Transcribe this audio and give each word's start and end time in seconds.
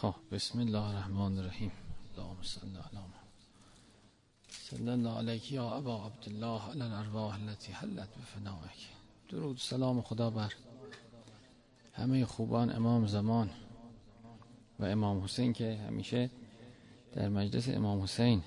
خب 0.00 0.14
بسم 0.32 0.58
الله 0.58 0.88
الرحمن 0.88 1.38
الرحیم. 1.38 1.72
اللهم 2.16 2.42
صل 2.42 2.66
علی 2.66 2.98
صلی 4.48 4.88
الله 4.88 5.18
علیک 5.18 5.52
یا 5.52 5.70
ابا 5.70 6.06
عبدالله 6.06 6.70
علی 6.70 6.82
الارواح 6.82 7.34
التي 7.34 7.72
حلت 7.72 8.08
بفنائک 8.18 8.88
درود 9.28 9.58
سلام 9.58 10.02
خدا 10.02 10.30
بر 10.30 10.52
همه 11.92 12.24
خوبان 12.24 12.76
امام 12.76 13.06
زمان 13.06 13.50
و 14.78 14.84
امام 14.84 15.24
حسین 15.24 15.52
که 15.52 15.76
همیشه 15.88 16.30
در 17.12 17.28
مجلس 17.28 17.68
امام 17.68 18.02
حسین 18.02 18.42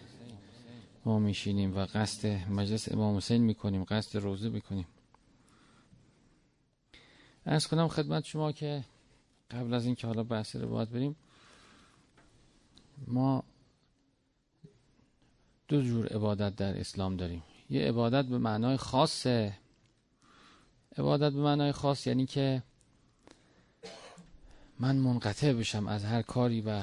ما 1.05 1.19
میشینیم 1.19 1.77
و 1.77 1.85
قصد 1.85 2.49
مجلس 2.49 2.91
امام 2.91 3.17
حسین 3.17 3.43
می‌کنیم 3.43 3.83
قصد 3.83 4.19
روزه 4.19 4.49
می‌کنیم. 4.49 4.87
ارز 7.45 7.67
کنم 7.67 7.87
خدمت 7.87 8.25
شما 8.25 8.51
که 8.51 8.83
قبل 9.51 9.73
از 9.73 9.85
اینکه 9.85 10.07
حالا 10.07 10.23
بحث 10.23 10.55
رو 10.55 10.69
باید 10.69 10.91
بریم 10.91 11.15
ما 13.07 13.43
دو 15.67 15.81
جور 15.81 16.07
عبادت 16.07 16.55
در 16.55 16.79
اسلام 16.79 17.15
داریم. 17.15 17.43
یه 17.69 17.81
عبادت 17.81 18.25
به 18.25 18.37
معنای 18.37 18.77
خاصه. 18.77 19.57
عبادت 20.97 21.31
به 21.33 21.41
معنای 21.41 21.71
خاص 21.71 22.07
یعنی 22.07 22.25
که 22.25 22.63
من 24.79 24.95
منقطع 24.95 25.53
بشم 25.53 25.87
از 25.87 26.05
هر 26.05 26.21
کاری 26.21 26.61
و 26.61 26.81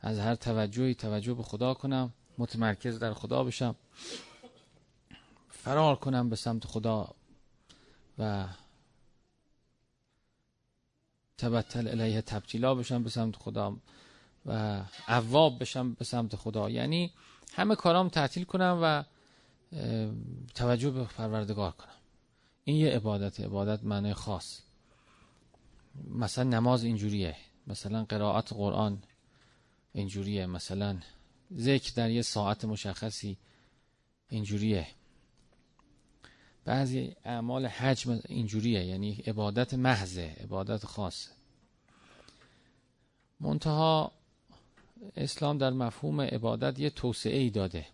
از 0.00 0.18
هر 0.18 0.34
توجهی 0.34 0.94
توجه 0.94 1.34
به 1.34 1.42
خدا 1.42 1.74
کنم 1.74 2.12
متمرکز 2.38 2.98
در 2.98 3.14
خدا 3.14 3.44
بشم 3.44 3.76
فرار 5.50 5.96
کنم 5.96 6.28
به 6.28 6.36
سمت 6.36 6.66
خدا 6.66 7.14
و 8.18 8.46
تبتل 11.38 11.88
الیه 11.88 12.20
تبتیلا 12.20 12.74
بشم 12.74 13.02
به 13.02 13.10
سمت 13.10 13.36
خدا 13.36 13.76
و 14.46 14.82
عواب 15.08 15.58
بشم 15.58 15.92
به 15.92 16.04
سمت 16.04 16.36
خدا. 16.36 16.70
یعنی 16.70 17.12
همه 17.54 17.74
کارام 17.74 18.08
تعطیل 18.08 18.44
کنم 18.44 18.78
و 18.82 19.04
توجه 20.54 20.90
به 20.90 21.04
پروردگار 21.04 21.70
کنم. 21.70 21.88
این 22.64 22.76
یه 22.76 22.90
عبادت 22.90 23.40
عبادت 23.40 23.84
معنی 23.84 24.14
خاص. 24.14 24.60
مثلا 26.10 26.44
نماز 26.44 26.84
اینجوریه. 26.84 27.36
مثلا 27.66 28.04
قرائت 28.04 28.52
قرآن 28.52 29.02
اینجوریه. 29.92 30.46
مثلا 30.46 30.98
ذکر 31.56 31.92
در 31.94 32.10
یه 32.10 32.22
ساعت 32.22 32.64
مشخصی 32.64 33.38
اینجوریه. 34.30 34.86
بعضی 36.68 37.16
اعمال 37.24 37.66
حج 37.66 38.08
اینجوریه 38.28 38.84
یعنی 38.84 39.22
عبادت 39.26 39.74
محضه 39.74 40.36
عبادت 40.40 40.86
خاصه. 40.86 41.30
منتها 43.40 44.12
اسلام 45.16 45.58
در 45.58 45.70
مفهوم 45.70 46.20
عبادت 46.20 46.78
یه 46.78 46.90
توسعه 46.90 47.38
ای 47.38 47.50
داده. 47.50 47.86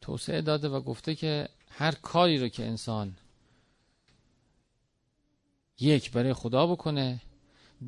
توسعه 0.00 0.42
داده 0.42 0.68
و 0.68 0.80
گفته 0.80 1.14
که 1.14 1.48
هر 1.70 1.92
کاری 1.92 2.38
رو 2.38 2.48
که 2.48 2.64
انسان 2.64 3.16
یک 5.80 6.10
برای 6.10 6.32
خدا 6.32 6.66
بکنه 6.66 7.20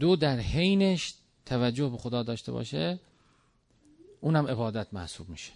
دو 0.00 0.16
در 0.16 0.38
حینش 0.38 1.14
توجه 1.46 1.88
به 1.88 1.96
خدا 1.96 2.22
داشته 2.22 2.52
باشه 2.52 3.00
اونم 4.20 4.46
عبادت 4.46 4.94
محسوب 4.94 5.28
میشه. 5.28 5.52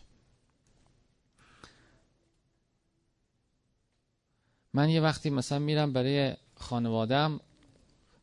من 4.75 4.91
یه 4.91 5.01
وقتی 5.01 5.31
مثلا 5.31 5.59
میرم 5.59 5.93
برای 5.93 6.35
خانوادم 6.57 7.41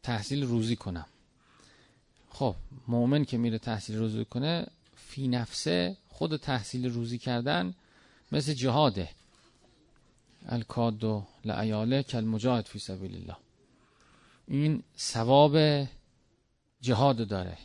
تحصیل 0.03 0.43
روزی 0.43 0.75
کنم. 0.75 1.05
خب 2.29 2.55
مؤمن 2.87 3.25
که 3.25 3.37
میره 3.37 3.57
تحصیل 3.57 3.97
روزی 3.97 4.25
کنه 4.25 4.67
فی 4.95 5.27
نفسه 5.27 5.97
خود 6.09 6.37
تحصیل 6.37 6.89
روزی 6.89 7.17
کردن 7.17 7.73
مثل 8.31 8.53
جهاده. 8.53 9.09
الکادو 10.45 11.23
لعیاله 11.45 12.03
کل 12.03 12.23
مجاهد 12.23 12.65
فی 12.65 12.79
سبیل 12.79 13.15
الله 13.15 13.37
این 14.47 14.83
ثواب 14.97 15.85
جهاد 16.81 17.27
داره. 17.27 17.57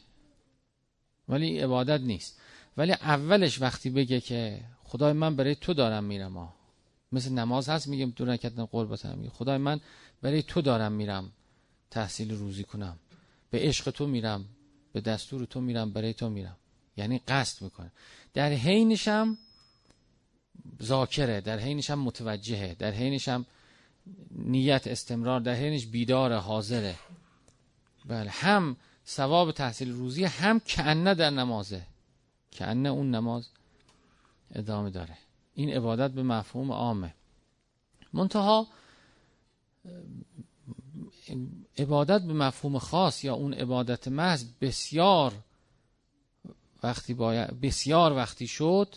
ولی 1.29 1.59
عبادت 1.59 2.01
نیست. 2.01 2.41
ولی 2.77 2.93
اولش 2.93 3.61
وقتی 3.61 3.91
بگه 3.91 4.21
که 4.21 4.61
خدای 4.85 5.13
من 5.13 5.37
برای 5.37 5.55
تو 5.55 5.75
دارم 5.75 6.05
میرم 6.05 6.53
مثل 7.15 7.33
نماز 7.33 7.69
هست 7.69 7.89
میگم 7.89 8.11
دو 8.11 8.25
رکعت 8.25 8.59
قربت 8.59 9.07
میگه 9.07 9.31
خدای 9.31 9.59
من 9.59 9.81
برای 10.23 10.43
تو 10.43 10.63
دارم 10.63 10.93
میرم 10.93 11.33
تحصیل 11.91 12.35
روزی 12.35 12.65
کنم. 12.65 12.99
به 13.51 13.59
عشق 13.59 13.91
تو 13.91 14.07
میرم 14.07 14.45
به 14.93 15.01
دستور 15.01 15.45
تو 15.45 15.61
میرم 15.61 15.93
برای 15.93 16.15
تو 16.15 16.31
میرم. 16.31 16.57
یعنی 16.97 17.19
قصد 17.29 17.63
می‌کنه. 17.63 17.93
در 18.35 18.53
حینشم 18.53 19.39
ذاکره 20.83 21.41
در 21.41 21.59
حینشم 21.59 21.99
متوجهه 21.99 22.75
در 22.75 22.91
حینشم 22.91 23.47
نیت 24.31 24.87
استمرار 24.87 25.41
در 25.41 25.55
حینش 25.55 25.87
بیدار 25.87 26.33
حاضره. 26.33 26.95
بله 28.05 28.31
هم 28.31 28.77
ثواب 29.07 29.53
تحصیل 29.53 29.93
روزی 29.93 30.25
هم 30.25 30.61
کنه 30.61 31.15
در 31.15 31.31
نمازه. 31.31 31.87
کنه 32.53 32.89
اون 32.89 33.11
نماز 33.11 33.49
ادامه 34.55 34.91
داره. 34.91 35.19
این 35.55 35.71
عبادت 35.71 36.11
به 36.11 36.23
مفهوم 36.23 36.73
عامه. 36.73 37.15
منتها 38.13 38.67
عبادت 41.79 42.23
به 42.23 42.33
مفهوم 42.33 42.79
خاص 42.79 43.25
یا 43.25 43.35
اون 43.35 43.55
عبادت 43.55 44.09
محض 44.09 44.45
بسیار 44.61 45.35
وقتی 46.83 47.15
باید 47.15 47.61
بسیار 47.61 48.13
وقتی 48.13 48.47
شد 48.47 48.95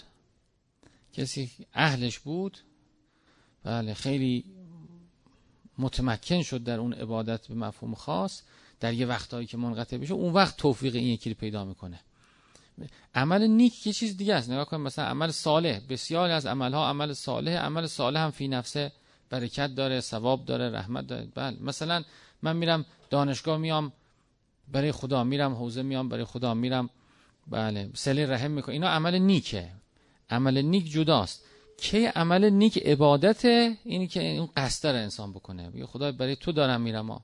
کسی 1.13 1.51
اهلش 1.73 2.19
بود 2.19 2.57
بله 3.63 3.93
خیلی 3.93 4.43
متمکن 5.77 6.41
شد 6.41 6.63
در 6.63 6.79
اون 6.79 6.93
عبادت 6.93 7.47
به 7.47 7.55
مفهوم 7.55 7.95
خاص 7.95 8.41
در 8.79 8.93
یه 8.93 9.05
وقتهایی 9.05 9.47
که 9.47 9.57
منقطع 9.57 9.97
بشه 9.97 10.13
اون 10.13 10.33
وقت 10.33 10.57
توفیق 10.57 10.95
این 10.95 11.07
یکی 11.07 11.29
رو 11.29 11.35
پیدا 11.35 11.65
می‌کنه. 11.65 11.99
عمل 13.15 13.47
نیک 13.47 13.87
یه 13.87 13.93
چیز 13.93 14.17
دیگه 14.17 14.35
است. 14.35 14.49
نگاه 14.49 14.65
کن 14.65 14.77
مثلا 14.77 15.05
عمل 15.05 15.31
صالح. 15.31 15.79
بسیاری 15.89 16.33
از 16.33 16.45
عملها 16.45 16.89
عمل 16.89 17.13
صالح 17.13 17.51
عمل 17.51 17.87
صالح 17.87 18.19
هم 18.19 18.31
فی 18.31 18.47
نفسه. 18.47 18.91
برکت 19.29 19.75
داره 19.75 19.99
ثواب 20.01 20.45
داره 20.45 20.69
رحمت 20.69 21.07
داره. 21.07 21.27
بله. 21.35 21.57
مثلا 21.61 22.03
من 22.41 22.55
میرم 22.55 22.85
دانشگاه 23.09 23.57
میام 23.57 23.91
برای 24.67 24.91
خدا 24.91 25.23
میرم 25.23 25.53
حوزه 25.53 25.81
میام 25.81 26.09
برای 26.09 26.23
خدا 26.23 26.53
میرم. 26.53 26.89
بله. 27.47 27.89
سلی 27.93 28.25
رحم 28.25 28.51
می‌کنم 28.51 28.73
اینا 28.73 28.89
عمل 28.89 29.19
نیکه. 29.19 29.69
عمل 30.29 30.61
نیک 30.61 30.91
جداست. 30.91 31.43
کی 31.77 32.05
عمل 32.05 32.49
نیک 32.49 32.77
عبادته 32.77 33.77
اینی 33.83 34.07
که 34.07 34.37
اون 34.37 34.49
قصد 34.57 34.83
داره 34.83 34.99
انسان 34.99 35.33
بکنه. 35.33 35.69
بگه 35.69 35.85
خدا 35.85 36.11
برای 36.11 36.35
تو 36.35 36.51
دارم 36.51 36.81
میرم. 36.81 37.21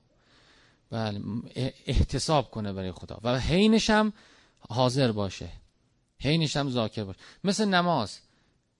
بله. 0.90 1.20
احتساب 1.86 2.50
کنه 2.50 2.72
برای 2.72 2.92
خدا. 2.92 3.20
و 3.22 3.38
حینش 3.38 3.90
هم 3.90 4.12
حاضر 4.68 5.12
باشه. 5.12 5.48
حینش 6.20 6.56
هم 6.56 6.70
ذاکر 6.70 7.04
باشه. 7.04 7.18
مثل 7.44 7.64
نماز 7.64 8.20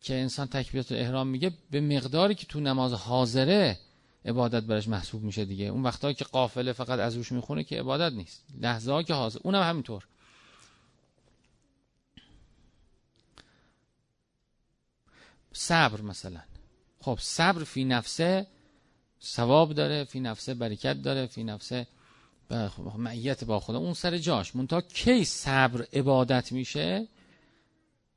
که 0.00 0.14
انسان 0.14 0.46
تکبیرات 0.46 0.92
احرام 0.92 1.26
میگه 1.26 1.52
به 1.70 1.80
مقداری 1.80 2.34
که 2.34 2.46
تو 2.46 2.60
نماز 2.60 2.92
حاضره 2.92 3.78
عبادت 4.24 4.62
برش 4.62 4.88
محسوب 4.88 5.22
میشه 5.22 5.44
دیگه. 5.44 5.64
اون 5.64 5.82
وقتا 5.82 6.12
که 6.12 6.24
قافله 6.24 6.72
فقط 6.72 6.98
از 6.98 7.16
روش 7.16 7.32
می‌خونه 7.32 7.64
که 7.64 7.80
عبادت 7.80 8.12
نیست. 8.12 8.44
لحظه 8.60 8.92
ها 8.92 9.02
که 9.02 9.14
حاضر 9.14 9.38
اونم 9.42 9.62
همینطور. 9.62 10.06
صبر 15.52 16.00
مثلا. 16.00 16.40
خب 17.00 17.18
صبر 17.20 17.64
فی 17.64 17.84
نفسه 17.84 18.46
ثواب 19.22 19.72
داره 19.72 20.04
فی 20.04 20.20
نفسه 20.20 20.54
برکت 20.54 21.02
داره 21.02 21.26
فی 21.26 21.44
نفسه 21.44 21.86
معیت 22.96 23.44
با 23.44 23.60
خدا. 23.60 23.78
اون 23.78 23.94
سر 23.94 24.18
جاش. 24.18 24.56
منتها 24.56 24.80
کی 24.80 25.24
صبر 25.24 25.86
عبادت 25.92 26.52
میشه؟ 26.52 27.08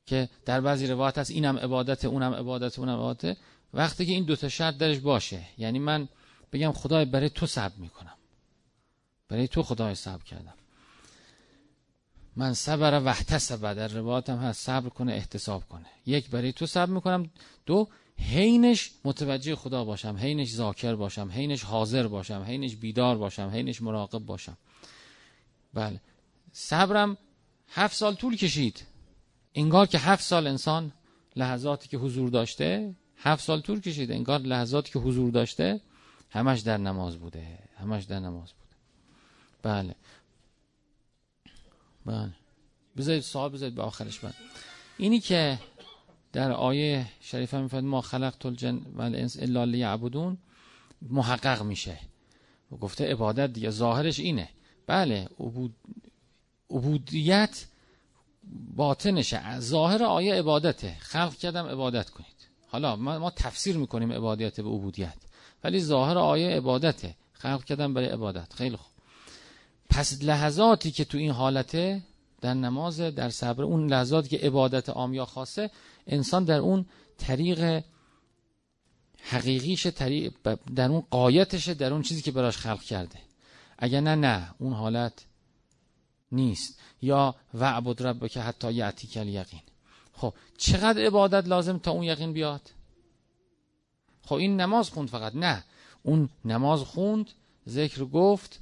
که 0.05 0.29
در 0.45 0.61
بعضی 0.61 0.87
روایت 0.87 1.17
هست 1.17 1.31
اینم 1.31 1.57
عبادت 1.57 2.05
اونم 2.05 2.33
عبادت 2.33 2.79
اونم 2.79 2.95
عبادت. 2.95 3.37
وقتی 3.73 4.05
که 4.05 4.11
این 4.11 4.23
دوتا 4.23 4.49
شرط 4.49 4.77
درش 4.77 4.99
باشه 4.99 5.45
یعنی 5.57 5.79
من 5.79 6.07
بگم 6.53 6.71
خدای 6.71 7.05
برای 7.05 7.29
تو 7.29 7.45
صبر 7.45 7.75
می‌کنم. 7.77 8.13
برای 9.29 9.47
تو 9.47 9.63
خدای 9.63 9.95
صبر 9.95 10.23
کردم. 10.23 10.53
من 12.35 12.53
صبر 12.53 12.99
و 12.99 13.07
احتسب 13.07 13.73
در 13.73 13.87
روایت 13.87 14.29
هم 14.29 14.37
هست 14.37 14.65
صبر 14.65 14.89
کنه 14.89 15.13
احتساب 15.13 15.63
کنه. 15.69 15.85
یک 16.05 16.29
برای 16.29 16.53
تو 16.53 16.65
صبر 16.65 16.91
می‌کنم. 16.91 17.29
دو 17.65 17.87
حینش 18.19 18.91
متوجه 19.05 19.55
خدا 19.55 19.83
باشم 19.85 20.17
حینش 20.17 20.51
ذاکر 20.51 20.95
باشم 20.95 21.29
حینش 21.31 21.63
حاضر 21.63 22.07
باشم 22.07 22.43
حینش 22.47 22.75
بیدار 22.75 23.17
باشم 23.17 23.49
حینش 23.53 23.81
مراقب 23.81 24.19
باشم. 24.19 24.57
بله. 25.73 26.01
صبرم 26.51 27.17
هفت 27.67 27.95
سال 27.95 28.15
طول 28.15 28.35
کشید. 28.35 28.85
انگار 29.55 29.85
که 29.85 29.97
هفت 29.97 30.23
سال 30.23 30.47
انسان 30.47 30.91
لحظاتی 31.35 31.87
که 31.87 31.97
حضور 31.97 32.29
داشته 32.29 32.95
هفت 33.17 33.43
سال 33.43 33.61
طول 33.61 33.81
کشید. 33.81 34.11
انگار 34.11 34.39
لحظاتی 34.39 34.91
که 34.91 34.99
حضور 34.99 35.31
داشته 35.31 35.81
همش 36.29 36.59
در 36.59 36.77
نماز 36.77 37.17
بوده 37.17 37.59
همش 37.79 38.03
در 38.03 38.19
نماز 38.19 38.53
بوده. 38.53 38.75
بله. 39.63 39.95
بله. 42.05 42.33
بذارید 42.97 43.23
سوال 43.23 43.49
بذارید 43.49 43.75
به 43.75 43.81
آخرش. 43.81 44.19
بله. 44.19 44.33
اینی 44.97 45.19
که 45.19 45.59
در 46.33 46.51
آیه 46.51 47.05
شریفه 47.21 47.61
میفرد 47.61 47.83
ما 47.83 48.01
خلقت 48.01 48.45
الجن 48.45 48.81
و 48.93 49.01
الانس 49.01 49.37
الا 49.39 49.63
لیعبدون. 49.63 50.37
محقق 51.01 51.63
میشه. 51.63 51.99
و 52.71 52.75
گفته 52.75 53.11
عبادت 53.11 53.53
دیگه 53.53 53.69
ظاهرش 53.69 54.19
اینه. 54.19 54.49
بله 54.87 55.29
عبود... 55.39 55.75
عبودیت 56.69 57.65
باطنشه. 58.75 59.59
ظاهر 59.59 60.03
آیه 60.03 60.33
عبادته. 60.35 60.95
خلق 60.99 61.35
کردم 61.35 61.65
عبادت 61.65 62.09
کنید. 62.09 62.27
حالا 62.67 62.95
ما 62.95 63.29
تفسیر 63.29 63.77
می‌کنیم 63.77 64.11
عبادیت 64.11 64.61
به 64.61 64.69
عبودیت 64.69 65.17
ولی 65.63 65.79
ظاهر 65.79 66.17
آیه 66.17 66.49
عبادته. 66.49 67.15
خلق 67.33 67.63
کردم 67.63 67.93
برای 67.93 68.07
عبادت. 68.07 68.53
خیلی 68.53 68.75
خوب. 68.75 68.91
پس 69.89 70.23
لحظاتی 70.23 70.91
که 70.91 71.05
تو 71.05 71.17
این 71.17 71.31
حالته 71.31 72.01
در 72.41 72.53
نماز 72.53 72.99
در 72.99 73.29
صبر 73.29 73.63
اون 73.63 73.87
لحظاتی 73.89 74.37
که 74.37 74.47
عبادت 74.47 74.89
عام 74.89 75.13
یا 75.13 75.25
خاصه 75.25 75.69
انسان 76.07 76.43
در 76.43 76.59
اون 76.59 76.85
طریق 77.17 77.83
حقیقیش 79.23 79.87
طریق 79.87 80.33
در 80.75 80.89
اون 80.89 81.03
قایتشه 81.09 81.73
در 81.73 81.93
اون 81.93 82.01
چیزی 82.01 82.21
که 82.21 82.31
براش 82.31 82.57
خلق 82.57 82.81
کرده. 82.81 83.19
اگر 83.77 84.01
نه 84.01 84.15
نه 84.15 84.55
اون 84.57 84.73
حالت 84.73 85.25
نیست. 86.31 86.79
یا 87.01 87.35
وعبد 87.53 88.03
رب 88.03 88.27
که 88.27 88.41
حتی 88.41 88.73
یعتی 88.73 89.07
کل 89.07 89.27
یقین 89.27 89.61
خب 90.13 90.33
چقدر 90.57 91.05
عبادت 91.05 91.47
لازم 91.47 91.77
تا 91.77 91.91
اون 91.91 92.03
یقین 92.03 92.33
بیاد؟ 92.33 92.69
خب 94.23 94.35
این 94.35 94.61
نماز 94.61 94.89
خوند 94.89 95.09
فقط. 95.09 95.35
نه 95.35 95.63
اون 96.03 96.29
نماز 96.45 96.81
خوند 96.81 97.31
ذکر 97.69 98.05
گفت 98.05 98.59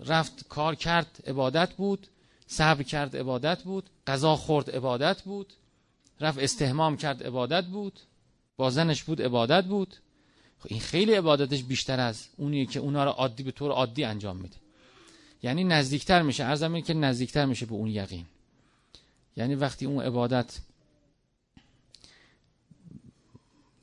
رفت 0.00 0.48
کار 0.48 0.74
کرد 0.74 1.22
عبادت 1.26 1.72
بود. 1.72 2.06
صبر 2.46 2.82
کرد 2.82 3.16
عبادت 3.16 3.62
بود 3.62 3.90
غذا 4.06 4.36
خورد 4.36 4.70
عبادت 4.70 5.22
بود 5.22 5.52
رفت 6.20 6.38
استهمام 6.38 6.96
کرد 6.96 7.22
عبادت 7.22 7.64
بود 7.64 8.00
بازنش 8.56 9.02
بود 9.02 9.22
عبادت 9.22 9.64
بود. 9.64 9.96
خب 10.58 10.66
این 10.70 10.80
خیلی 10.80 11.14
عبادتش 11.14 11.62
بیشتر 11.62 12.00
از 12.00 12.28
اونیه 12.36 12.66
که 12.66 12.80
اونا 12.80 13.04
رو 13.04 13.10
عادی 13.10 13.42
به 13.42 13.50
طور 13.50 13.70
عادی 13.70 14.04
انجام 14.04 14.36
میده. 14.36 14.56
یعنی 15.42 15.64
نزدیکتر 15.64 16.22
میشه 16.22 16.44
ارزم 16.44 16.80
که 16.80 16.94
نزدیکتر 16.94 17.44
میشه 17.46 17.66
به 17.66 17.74
اون 17.74 17.88
یقین. 17.88 18.26
یعنی 19.36 19.54
وقتی 19.54 19.86
اون 19.86 20.04
عبادت 20.04 20.58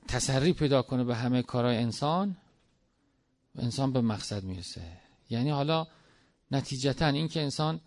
تسری 0.08 0.54
پیدا 0.54 0.82
کنه 0.82 1.04
به 1.04 1.16
همه 1.16 1.42
کارهای 1.42 1.78
انسان 1.78 2.38
انسان 3.60 3.94
به 3.94 4.02
مقصد 4.02 4.44
می‌رسه. 4.44 4.82
یعنی 5.30 5.50
حالا 5.50 5.88
نتیجتا 6.52 7.08
این 7.08 7.28
که 7.28 7.42
انسان 7.42 7.80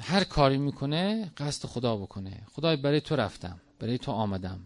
هر 0.00 0.24
کاری 0.24 0.58
می‌کنه 0.58 1.32
قصد 1.36 1.68
خدا 1.68 1.96
بکنه. 1.96 2.42
خدای 2.52 2.76
برای 2.76 3.00
تو 3.00 3.16
رفتم 3.16 3.60
برای 3.78 3.98
تو 3.98 4.12
آمدم. 4.12 4.60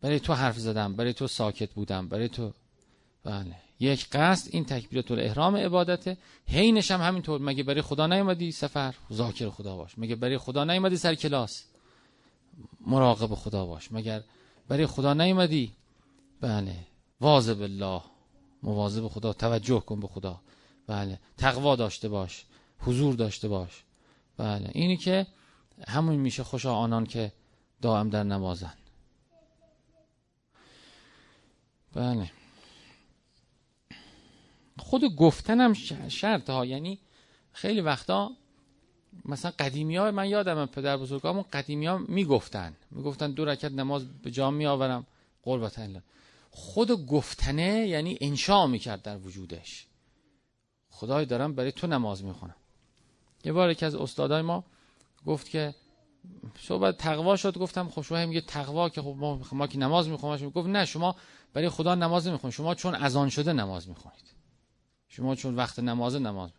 برای 0.00 0.20
تو 0.20 0.32
حرف 0.32 0.58
زدم 0.58 0.96
برای 0.96 1.12
تو 1.12 1.26
ساکت 1.26 1.72
بودم 1.72 2.08
برای 2.08 2.28
تو 2.28 2.52
بله. 3.24 3.56
یک 3.80 4.08
قصد 4.12 4.48
این 4.52 4.64
تکبیرات 4.64 5.10
الاحرام 5.10 5.56
عبادته. 5.56 6.16
حینش 6.46 6.90
هم 6.90 7.00
همینطور. 7.00 7.40
مگه 7.40 7.62
برای 7.62 7.82
خدا 7.82 8.06
نیومدی 8.06 8.52
سفر؟ 8.52 8.94
ذاکر 9.12 9.50
خدا 9.50 9.76
باش. 9.76 9.98
مگه 9.98 10.16
برای 10.16 10.38
خدا 10.38 10.64
نیومدی 10.64 10.96
سر 10.96 11.14
کلاس؟ 11.14 11.64
مراقب 12.86 13.34
خدا 13.34 13.66
باش. 13.66 13.92
مگر 13.92 14.22
برای 14.68 14.86
خدا 14.86 15.14
نیومدی؟ 15.14 15.72
بله. 16.40 16.76
واظب 17.20 17.62
الله. 17.62 18.02
مواظب 18.62 19.08
خدا. 19.08 19.32
توجه 19.32 19.80
کن 19.80 20.00
به 20.00 20.06
خدا. 20.06 20.40
بله. 20.86 21.20
تقوا 21.36 21.76
داشته 21.76 22.08
باش. 22.08 22.44
حضور 22.78 23.14
داشته 23.14 23.48
باش. 23.48 23.84
بله. 24.36 24.70
اینی 24.72 24.96
که 24.96 25.26
همون 25.88 26.16
میشه 26.16 26.44
خوشا 26.44 26.74
آنان 26.74 27.06
که 27.06 27.32
دائم 27.82 28.10
در 28.10 28.22
نمازن. 28.22 28.74
بله. 31.94 32.30
خود 34.78 35.04
گفتنم 35.04 35.72
شرط 36.08 36.50
ها 36.50 36.66
یعنی 36.66 36.98
خیلی 37.52 37.80
وقتا 37.80 38.30
مثلا 39.24 39.52
قدیمی 39.58 39.96
ها 39.96 40.10
من 40.10 40.28
یادم 40.28 40.66
پدر 40.66 40.96
بزرگامون 40.96 41.44
قدیمی 41.52 41.86
ها 41.86 41.98
می‌گفتن. 41.98 42.76
می‌گفتن 42.90 43.32
دو 43.32 43.44
رکت 43.44 43.72
نماز 43.72 44.22
به 44.22 44.30
جا 44.30 44.50
می 44.50 44.66
آورم 44.66 45.06
قربت 45.42 45.78
الله. 45.78 46.02
خود 46.50 47.06
گفتنه 47.06 47.88
یعنی 47.88 48.18
انشا 48.20 48.66
می‌کرد 48.66 49.02
در 49.02 49.16
وجودش. 49.16 49.86
خدای 50.90 51.26
دارم 51.26 51.54
برای 51.54 51.72
تو 51.72 51.86
نماز 51.86 52.24
می‌خونم. 52.24 52.54
یه 53.46 53.52
بار 53.52 53.74
که 53.74 53.86
از 53.86 53.94
استادای 53.94 54.42
ما 54.42 54.64
گفت 55.26 55.48
که 55.50 55.74
صحبت 56.60 56.98
تقوا 56.98 57.36
شد 57.36 57.58
گفتم 57.58 57.88
خب 57.88 58.02
شما 58.02 58.26
میگه 58.26 58.40
تقوا 58.40 58.88
که 58.88 59.02
خب 59.02 59.14
ما, 59.18 59.40
ما 59.52 59.66
که 59.66 59.78
نماز 59.78 60.08
می‌خونیم 60.08 60.50
گفت 60.50 60.68
نه 60.68 60.84
شما 60.84 61.16
برای 61.52 61.68
خدا 61.68 61.94
نماز 61.94 62.26
نمی‌خونید 62.26 62.54
شما 62.54 62.74
چون 62.74 62.94
اذان 62.94 63.28
شده 63.28 63.52
نماز 63.52 63.88
می‌خونید. 63.88 64.24
شما 65.08 65.34
چون 65.34 65.56
وقت 65.56 65.78
نماز 65.78 66.16
نماز 66.16 66.50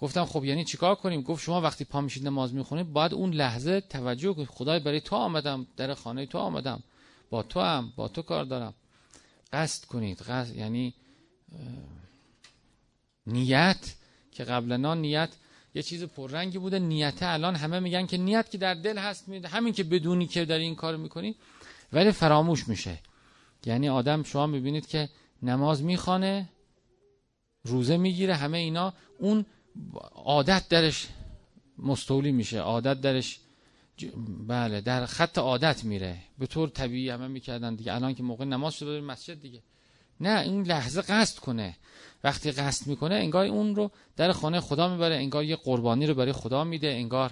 گفتم 0.00 0.24
خب 0.24 0.44
یعنی 0.44 0.64
چیکار 0.64 0.94
کنیم؟ 0.94 1.22
گفت 1.22 1.42
شما 1.42 1.60
وقتی 1.60 1.84
پا 1.84 2.00
میشید 2.00 2.26
نماز 2.26 2.54
می‌خونید 2.54 2.92
باید 2.92 3.14
اون 3.14 3.30
لحظه 3.30 3.80
توجه 3.80 4.34
کنید. 4.34 4.48
خدای 4.48 4.80
برای 4.80 5.00
تو 5.00 5.16
آمدم 5.16 5.66
در 5.76 5.94
خانه 5.94 6.26
تو 6.26 6.38
آمدم 6.38 6.82
با 7.30 7.42
تو 7.42 7.60
هم 7.60 7.92
با 7.96 8.08
تو 8.08 8.22
کار 8.22 8.44
دارم. 8.44 8.74
قصد 9.52 9.84
کنید 9.84 10.18
قصد 10.20 10.56
یعنی 10.56 10.94
نیت 13.26 13.94
که 14.32 14.44
قبلا 14.44 14.94
نیت 14.94 15.30
یه 15.74 15.82
چیز 15.82 16.04
پررنگی 16.04 16.58
بوده. 16.58 16.78
نیت 16.78 17.22
الان 17.22 17.56
همه 17.56 17.80
میگن 17.80 18.06
که 18.06 18.18
نیت 18.18 18.50
که 18.50 18.58
در 18.58 18.74
دل 18.74 18.98
هست 18.98 19.28
همین 19.28 19.72
که 19.72 19.84
بدونی 19.84 20.26
که 20.26 20.44
در 20.44 20.58
این 20.58 20.74
کار 20.74 20.96
می‌کنی 20.96 21.34
ولی 21.92 22.12
فراموش 22.12 22.68
میشه. 22.68 22.98
یعنی 23.66 23.88
آدم 23.88 24.22
شما 24.22 24.46
می‌بینید 24.46 24.86
که 24.86 25.08
نماز 25.42 25.82
می‌خوانه 25.82 26.48
روزه 27.64 27.96
می‌گیره 27.96 28.34
همه 28.34 28.58
اینا. 28.58 28.92
اون 29.18 29.46
عادت 30.12 30.68
درش 30.68 31.08
مستولی 31.78 32.32
میشه. 32.32 32.60
عادت 32.60 33.00
درش 33.00 33.40
بله 34.46 34.80
در 34.80 35.06
خط 35.06 35.38
عادت 35.38 35.84
میره. 35.84 36.16
به 36.38 36.46
طور 36.46 36.68
طبیعی 36.68 37.10
همه 37.10 37.28
می‌کردن 37.28 37.74
دیگه. 37.74 37.94
الان 37.94 38.14
که 38.14 38.22
موقع 38.22 38.44
نماز 38.44 38.74
شده 38.74 39.00
مسجد 39.00 39.40
دیگه. 39.40 39.62
نه 40.20 40.40
این 40.40 40.62
لحظه 40.62 41.00
قصد 41.02 41.38
کنه. 41.38 41.76
وقتی 42.24 42.52
قصد 42.52 42.86
می‌کنه 42.86 43.14
انگار 43.14 43.46
اون 43.46 43.76
رو 43.76 43.90
در 44.16 44.32
خانه 44.32 44.60
خدا 44.60 44.88
می‌بره 44.88 45.14
انگار 45.14 45.44
یه 45.44 45.56
قربانی 45.56 46.06
رو 46.06 46.14
برای 46.14 46.32
خدا 46.32 46.64
میده 46.64 46.88
انگار 46.88 47.30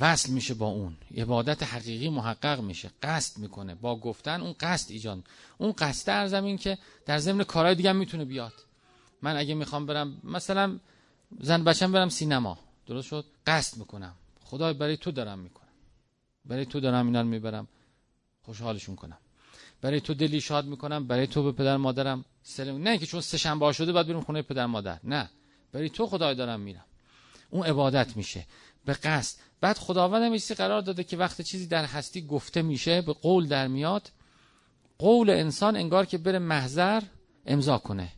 وصل 0.00 0.32
میشه 0.32 0.54
با 0.54 0.66
اون. 0.66 0.96
عبادت 1.16 1.62
حقیقی 1.62 2.08
محقق 2.08 2.60
میشه 2.60 2.90
قصد 3.02 3.38
می‌کنه. 3.38 3.74
با 3.74 3.96
گفتن 3.96 4.40
اون 4.40 4.54
قصد 4.60 4.90
ایجاد 4.90 5.24
اون 5.58 5.72
قصد 5.72 6.06
در 6.06 6.26
زمین 6.26 6.58
که 6.58 6.78
در 7.06 7.18
ضمن 7.18 7.44
کارهای 7.44 7.74
دیگه 7.74 7.92
می‌تونه 7.92 8.24
بیاد. 8.24 8.52
من 9.22 9.36
اگه 9.36 9.54
می‌خوام 9.54 9.86
برم 9.86 10.20
مثلا 10.24 10.78
زن 11.40 11.64
بچم 11.64 11.92
برم 11.92 12.08
سینما. 12.08 12.58
درست 12.86 13.08
شد؟ 13.08 13.24
قصد 13.46 13.76
می‌کنم. 13.78 14.14
خدای 14.44 14.74
برای 14.74 14.96
تو 14.96 15.10
دارم 15.10 15.38
می‌کنم 15.38 15.68
برای 16.44 16.66
تو 16.66 16.80
دارم 16.80 17.06
اینا 17.06 17.22
می‌برم. 17.22 17.68
خوشحالشون 18.42 18.96
کنم. 18.96 19.18
برای 19.80 20.00
تو 20.00 20.14
دلی 20.14 20.40
شاد 20.40 20.66
می‌کنم. 20.66 21.06
برای 21.06 21.26
تو 21.26 21.42
به 21.42 21.52
پدر 21.52 21.76
مادرم. 21.76 22.24
سلام 22.42 22.82
نه 22.82 22.98
که 22.98 23.06
چون 23.06 23.20
سه 23.20 23.38
شنبه 23.38 23.72
شده 23.72 23.92
بعد 23.92 24.06
بریم 24.06 24.20
خونه 24.20 24.42
پدر 24.42 24.66
مادر. 24.66 25.00
نه. 25.04 25.30
برای 25.72 25.90
تو 25.90 26.06
خدای 26.06 26.34
دارم 26.34 26.60
میرم. 26.60 26.84
اون 27.50 27.66
عبادت 27.66 28.16
میشه. 28.16 28.46
به 28.84 28.92
قصد. 28.92 29.38
بعد 29.60 29.78
خداوند 29.78 30.22
هم 30.22 30.54
قرار 30.54 30.80
داده 30.80 31.04
که 31.04 31.16
وقت 31.16 31.40
چیزی 31.40 31.66
در 31.66 31.84
هستی 31.84 32.26
گفته 32.26 32.62
میشه 32.62 33.02
به 33.02 33.12
قول 33.12 33.48
در 33.48 33.68
میاد. 33.68 34.10
قول 34.98 35.30
انسان 35.30 35.76
انگار 35.76 36.06
که 36.06 36.18
بره 36.18 36.38
محضر 36.38 37.02
امضا 37.46 37.78
کنه. 37.78 38.12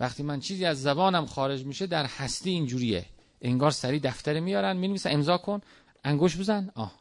وقتی 0.00 0.22
من 0.22 0.40
چیزی 0.40 0.64
از 0.64 0.82
زبانم 0.82 1.26
خارج 1.26 1.64
میشه 1.64 1.86
در 1.86 2.06
هستی 2.06 2.50
اینجوریه. 2.50 3.06
انگار 3.40 3.70
سری 3.70 4.00
دفتر 4.00 4.40
میارن 4.40 4.76
می 4.76 5.00
امضا 5.04 5.38
کن. 5.38 5.60
انگوش 6.04 6.36
بزن. 6.36 6.70
آه. 6.74 6.92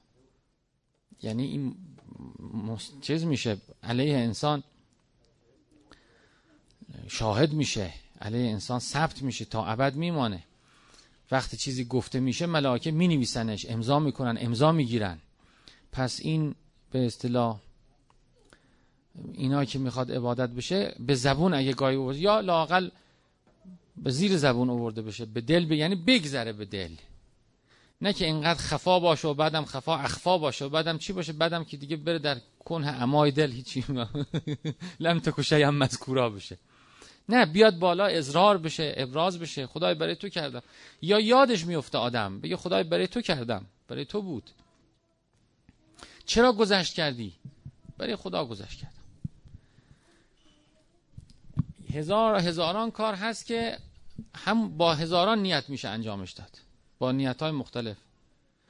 یعنی 1.22 1.44
این 1.44 1.76
چیز 3.02 3.26
میشه. 3.26 3.58
علیه 3.84 4.18
انسان 4.18 4.64
شاهد 7.12 7.54
میشه. 7.54 7.94
علیه 8.22 8.52
انسان 8.52 8.80
ثبت 8.80 9.22
میشه 9.22 9.46
تا 9.46 9.66
ابد 9.66 9.96
میمانه. 9.96 10.44
وقتی 11.32 11.58
چیزی 11.58 11.86
گفته 11.86 12.20
میشه 12.20 12.46
ملائکه 12.46 12.92
می 12.92 13.08
نویسنش 13.08 13.66
امضا 13.70 14.00
می‌کنن 14.00 14.38
امضا 14.42 14.72
می‌گیرن. 14.72 15.18
پس 15.92 16.20
این 16.22 16.56
به 16.92 17.06
اصطلاح 17.06 17.60
اینا 19.34 19.66
که 19.66 19.80
می‌خواد 19.80 20.12
عبادت 20.12 20.50
بشه 20.50 20.96
به 21.00 21.16
زبون 21.16 21.54
اگه 21.54 21.74
گاهی 21.74 22.20
یا 22.20 22.40
لاقل 22.40 22.90
به 23.98 24.12
زیر 24.12 24.38
زبون 24.38 24.70
آورده 24.70 25.02
بشه 25.02 25.26
به 25.26 25.42
دل 25.42 25.66
به 25.66 25.78
یعنی 25.78 25.96
بگذره 25.96 26.54
به 26.54 26.66
دل. 26.66 26.96
نه 28.02 28.14
که 28.14 28.26
اینقدر 28.26 28.60
خفا 28.60 29.00
باشه 29.00 29.28
و 29.28 29.34
بعدم 29.34 29.66
خفا 29.66 29.98
اخفا 29.98 30.38
باشه 30.38 30.66
و 30.66 30.70
بعدم 30.70 30.98
چی 30.98 31.14
باشه؟ 31.14 31.34
بعدم 31.34 31.64
که 31.64 31.78
دیگه 31.78 31.96
بره 31.96 32.20
در 32.20 32.38
کنه 32.66 32.88
امای 32.88 33.32
دل 33.32 33.52
هیچی. 33.52 33.86
لم 35.06 35.20
تکو 35.20 35.56
هم 35.56 35.76
مذکورا 35.76 36.30
بشه. 36.30 36.58
نه 37.32 37.46
بیاد 37.46 37.80
بالا 37.80 38.06
اظهار 38.06 38.58
بشه 38.58 38.94
ابراز 38.98 39.40
بشه 39.40 39.68
خدای 39.68 39.96
برای 39.96 40.16
تو 40.16 40.30
کردم. 40.30 40.62
یا 41.02 41.20
یادش 41.20 41.66
میفته 41.66 41.98
آدم 41.98 42.40
بگه 42.40 42.58
خدای 42.58 42.84
برای 42.84 43.08
تو 43.08 43.22
کردم 43.22 43.66
برای 43.88 44.06
تو 44.06 44.22
بود. 44.22 44.50
چرا 46.26 46.54
گذشت 46.54 46.94
کردی؟ 46.94 47.34
برای 47.98 48.16
خدا 48.16 48.46
گذشت 48.46 48.80
کردم 48.80 49.02
هزار 51.94 52.36
هزاران 52.36 52.92
کار 52.92 53.16
هست 53.16 53.46
که 53.46 53.78
هم 54.36 54.78
با 54.78 54.94
هزاران 54.94 55.42
نیت 55.42 55.70
میشه 55.70 55.88
انجامش 55.88 56.32
داد. 56.32 56.58
با 57.00 57.12
نیت 57.12 57.42
های 57.42 57.52
مختلف. 57.52 57.98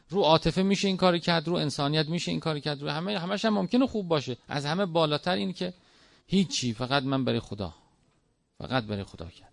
رو 0.10 0.22
عاطفه 0.22 0.64
میشه 0.64 0.88
این 0.88 0.98
کاری 0.98 1.20
کرد 1.20 1.48
رو 1.48 1.54
انسانیت 1.54 2.10
میشه 2.10 2.32
این 2.32 2.40
کاری 2.40 2.62
کرد. 2.62 2.82
رو 2.82 2.90
همه 2.90 3.20
همش 3.20 3.46
هم 3.46 3.54
ممکنه 3.54 3.88
خوب 3.88 4.08
باشه. 4.08 4.38
از 4.48 4.66
همه 4.66 4.86
بالاتر 4.86 5.36
این 5.36 5.54
که 5.54 5.74
هیچی 6.28 6.74
فقط 6.74 7.04
من 7.04 7.26
برای 7.26 7.40
خدا. 7.40 7.74
فقط 8.62 8.84
برای 8.84 9.04
خدا 9.04 9.26
کرد. 9.26 9.52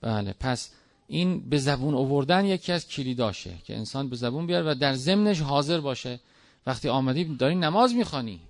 بله 0.00 0.34
پس 0.40 0.70
این 1.06 1.48
به 1.50 1.58
زبون 1.58 1.94
آوردن 1.94 2.44
یکی 2.44 2.72
از 2.72 2.88
کلیداشه 2.88 3.54
که 3.64 3.76
انسان 3.76 4.08
به 4.08 4.16
زبون 4.16 4.46
بیاره 4.46 4.70
و 4.70 4.74
در 4.74 4.94
ضمنش 4.94 5.40
حاضر 5.40 5.80
باشه. 5.80 6.20
وقتی 6.66 6.88
آمدی 6.88 7.24
داری 7.24 7.54
نماز 7.54 7.94
می‌خوانی. 7.94 8.40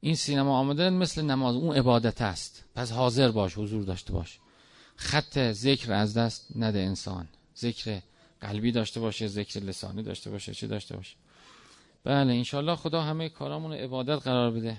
این 0.00 0.14
سینما 0.14 0.58
آمدن 0.58 0.92
مثل 0.92 1.22
نماز 1.22 1.54
اون 1.56 1.76
عبادت 1.76 2.22
است. 2.22 2.64
پس 2.74 2.92
حاضر 2.92 3.30
باش 3.30 3.58
حضور 3.58 3.84
داشته 3.84 4.12
باش. 4.12 4.38
خط 4.96 5.52
ذکر 5.52 5.92
از 5.92 6.14
دست 6.14 6.46
نده 6.56 6.78
انسان. 6.78 7.28
ذکر 7.58 8.00
قلبی 8.40 8.72
داشته 8.72 9.00
باشه 9.00 9.26
ذکر 9.26 9.60
لسانی 9.60 10.02
داشته 10.02 10.30
باشه 10.30 10.54
چه 10.54 10.66
داشته 10.66 10.96
باشه. 10.96 11.16
بله 12.04 12.32
انشالله 12.32 12.76
خدا 12.76 13.02
همه 13.02 13.28
کارامون 13.28 13.72
عبادت 13.72 14.22
قرار 14.22 14.50
بده. 14.50 14.78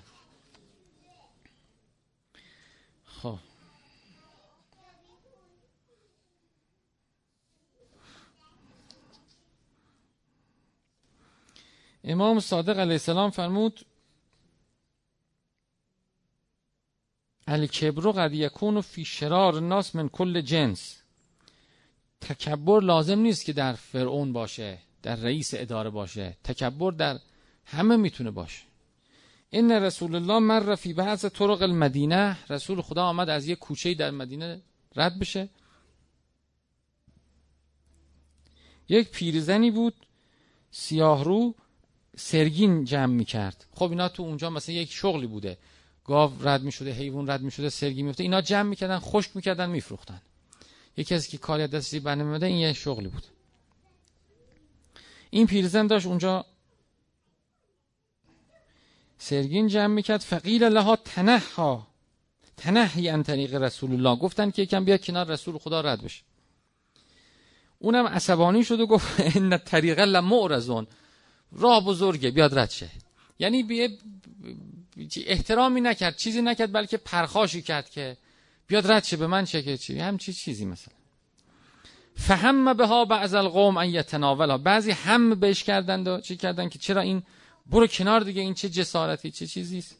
خب. 3.05 3.37
امام 12.09 12.39
صادق 12.39 12.79
علیه 12.79 12.93
السلام 12.93 13.29
فرمود 13.29 13.85
الکبرو 17.47 18.11
قد 18.11 18.33
یکون 18.33 18.81
فی 18.81 19.05
شرار 19.05 19.55
الناس 19.55 19.95
من 19.95 20.09
کل 20.09 20.41
جنس. 20.41 21.01
تکبر 22.21 22.81
لازم 22.83 23.19
نیست 23.19 23.45
که 23.45 23.53
در 23.53 23.73
فرعون 23.73 24.33
باشه 24.33 24.79
در 25.03 25.15
رئیس 25.15 25.53
اداره 25.53 25.89
باشه. 25.89 26.37
تکبر 26.43 26.91
در 26.91 27.19
همه 27.65 27.97
می‌تونه 27.97 28.31
باشه. 28.31 28.63
این 29.49 29.71
رسول 29.71 30.15
الله 30.15 30.39
مر 30.39 30.75
فی 30.75 30.93
بعض 30.93 31.25
طرق 31.25 31.61
المدینه. 31.61 32.37
رسول 32.49 32.81
خدا 32.81 33.05
آمد 33.05 33.29
از 33.29 33.47
یک 33.47 33.59
کوچه 33.59 33.93
در 33.93 34.11
مدینه 34.11 34.61
رد 34.95 35.19
بشه. 35.19 35.49
یک 38.89 39.09
پیرزنی 39.09 39.71
بود 39.71 39.95
سیاه 40.71 41.23
رو 41.23 41.55
سرگین 42.19 42.85
جمع 42.85 43.13
می‌کرد. 43.13 43.65
خب 43.75 43.89
اینا 43.89 44.09
تو 44.09 44.23
اونجا 44.23 44.49
مثلا 44.49 44.75
یک 44.75 44.91
شغلی 44.91 45.27
بوده. 45.27 45.57
گاو 46.05 46.31
رد 46.41 46.63
می 46.63 46.71
شده 46.71 46.91
حیوان 46.91 47.29
رد 47.29 47.41
می 47.41 47.51
شده 47.51 47.69
سرگی 47.69 48.03
می 48.03 48.13
اینا 48.19 48.41
جمع 48.41 48.69
می‌کردن 48.69 48.99
خشک 48.99 49.35
می‌کردن 49.35 49.69
میفروختن. 49.69 50.21
یکی 50.97 51.15
از 51.15 51.27
که 51.27 51.37
کاری 51.37 51.67
دستی 51.67 51.99
برنمیده 51.99 52.45
این 52.45 52.57
یه 52.57 52.73
شغلی 52.73 53.07
بود. 53.07 53.23
این 55.29 55.47
پیرزن 55.47 55.87
داشت 55.87 56.05
اونجا 56.05 56.45
سرگین 59.17 59.67
جمع 59.67 59.93
می‌کرد. 59.93 60.21
فقیل 60.21 60.63
لها 60.63 60.95
تنها 60.95 61.87
تنهی 62.57 63.09
ان 63.09 63.23
طریق 63.23 63.55
رسول 63.55 63.91
الله 63.91 64.15
گفتن 64.15 64.51
که 64.51 64.61
یکم 64.61 64.85
بیا 64.85 64.97
کنار 64.97 65.27
رسول 65.27 65.57
خدا 65.57 65.81
رد 65.81 66.03
بشه. 66.03 66.21
اونم 67.79 68.07
عصبانی 68.07 68.63
شد 68.63 68.79
و 68.79 68.87
گفت 68.87 69.07
ان 69.37 69.57
طریق 69.57 69.99
لمعرزون 69.99 70.87
راه 71.51 71.85
بزرگه 71.85 72.31
بیاد 72.31 72.59
رد 72.59 72.69
شه. 72.69 72.89
یعنی 73.39 73.63
بیه 73.63 73.89
احترامی 75.25 75.81
نکرد 75.81 76.15
چیزی 76.15 76.41
نکرد 76.41 76.73
بلکه 76.73 76.97
پرخاشی 76.97 77.61
کرد 77.61 77.89
که 77.89 78.17
بیاد 78.67 78.91
رد 78.91 79.03
شه 79.03 79.17
به 79.17 79.27
من 79.27 79.45
چه 79.45 79.61
که 79.61 79.77
چی؟ 79.77 79.99
هم 79.99 80.17
چی 80.17 80.33
چیزی 80.33 80.65
مثلا. 80.65 80.93
فهم 82.15 82.73
به 82.73 82.87
ها 82.87 83.05
بعض 83.05 83.33
القوم 83.33 83.77
ان 83.77 83.89
یتناولا. 83.89 84.57
بعضی 84.57 84.91
هم 84.91 85.35
بهش 85.35 85.63
کردند 85.63 86.07
و 86.07 86.21
چی 86.21 86.37
کردن 86.37 86.69
که 86.69 86.79
چرا 86.79 87.01
این 87.01 87.23
برو 87.65 87.87
کنار 87.87 88.19
دیگه 88.19 88.41
این 88.41 88.53
چه 88.53 88.69
جسارتی 88.69 89.31
چه 89.31 89.47
چیزی 89.47 89.77
است. 89.77 89.97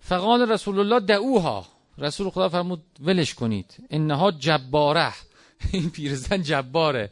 فقال 0.00 0.52
رسول 0.52 0.78
الله 0.78 1.00
دعوها. 1.00 1.66
رسول 1.98 2.30
خدا 2.30 2.48
فرمود 2.48 2.82
ولش 3.00 3.34
کنید. 3.34 3.76
انها 3.90 4.30
جباره. 4.30 5.12
این 5.72 5.90
پیرزن 5.90 6.42
جباره. 6.42 7.10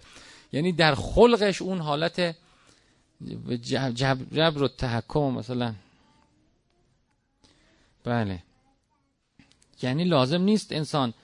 یعنی 0.52 0.72
در 0.72 0.94
خلقش 0.94 1.62
اون 1.62 1.78
حالت 1.78 2.36
جبر 3.62 3.92
جب 3.92 4.56
و 4.56 4.68
تحکم 4.68 5.20
مثلا. 5.20 5.74
بله. 8.04 8.42
یعنی 9.82 10.04
لازم 10.04 10.42
نیست 10.42 10.72
انسان 10.72 11.14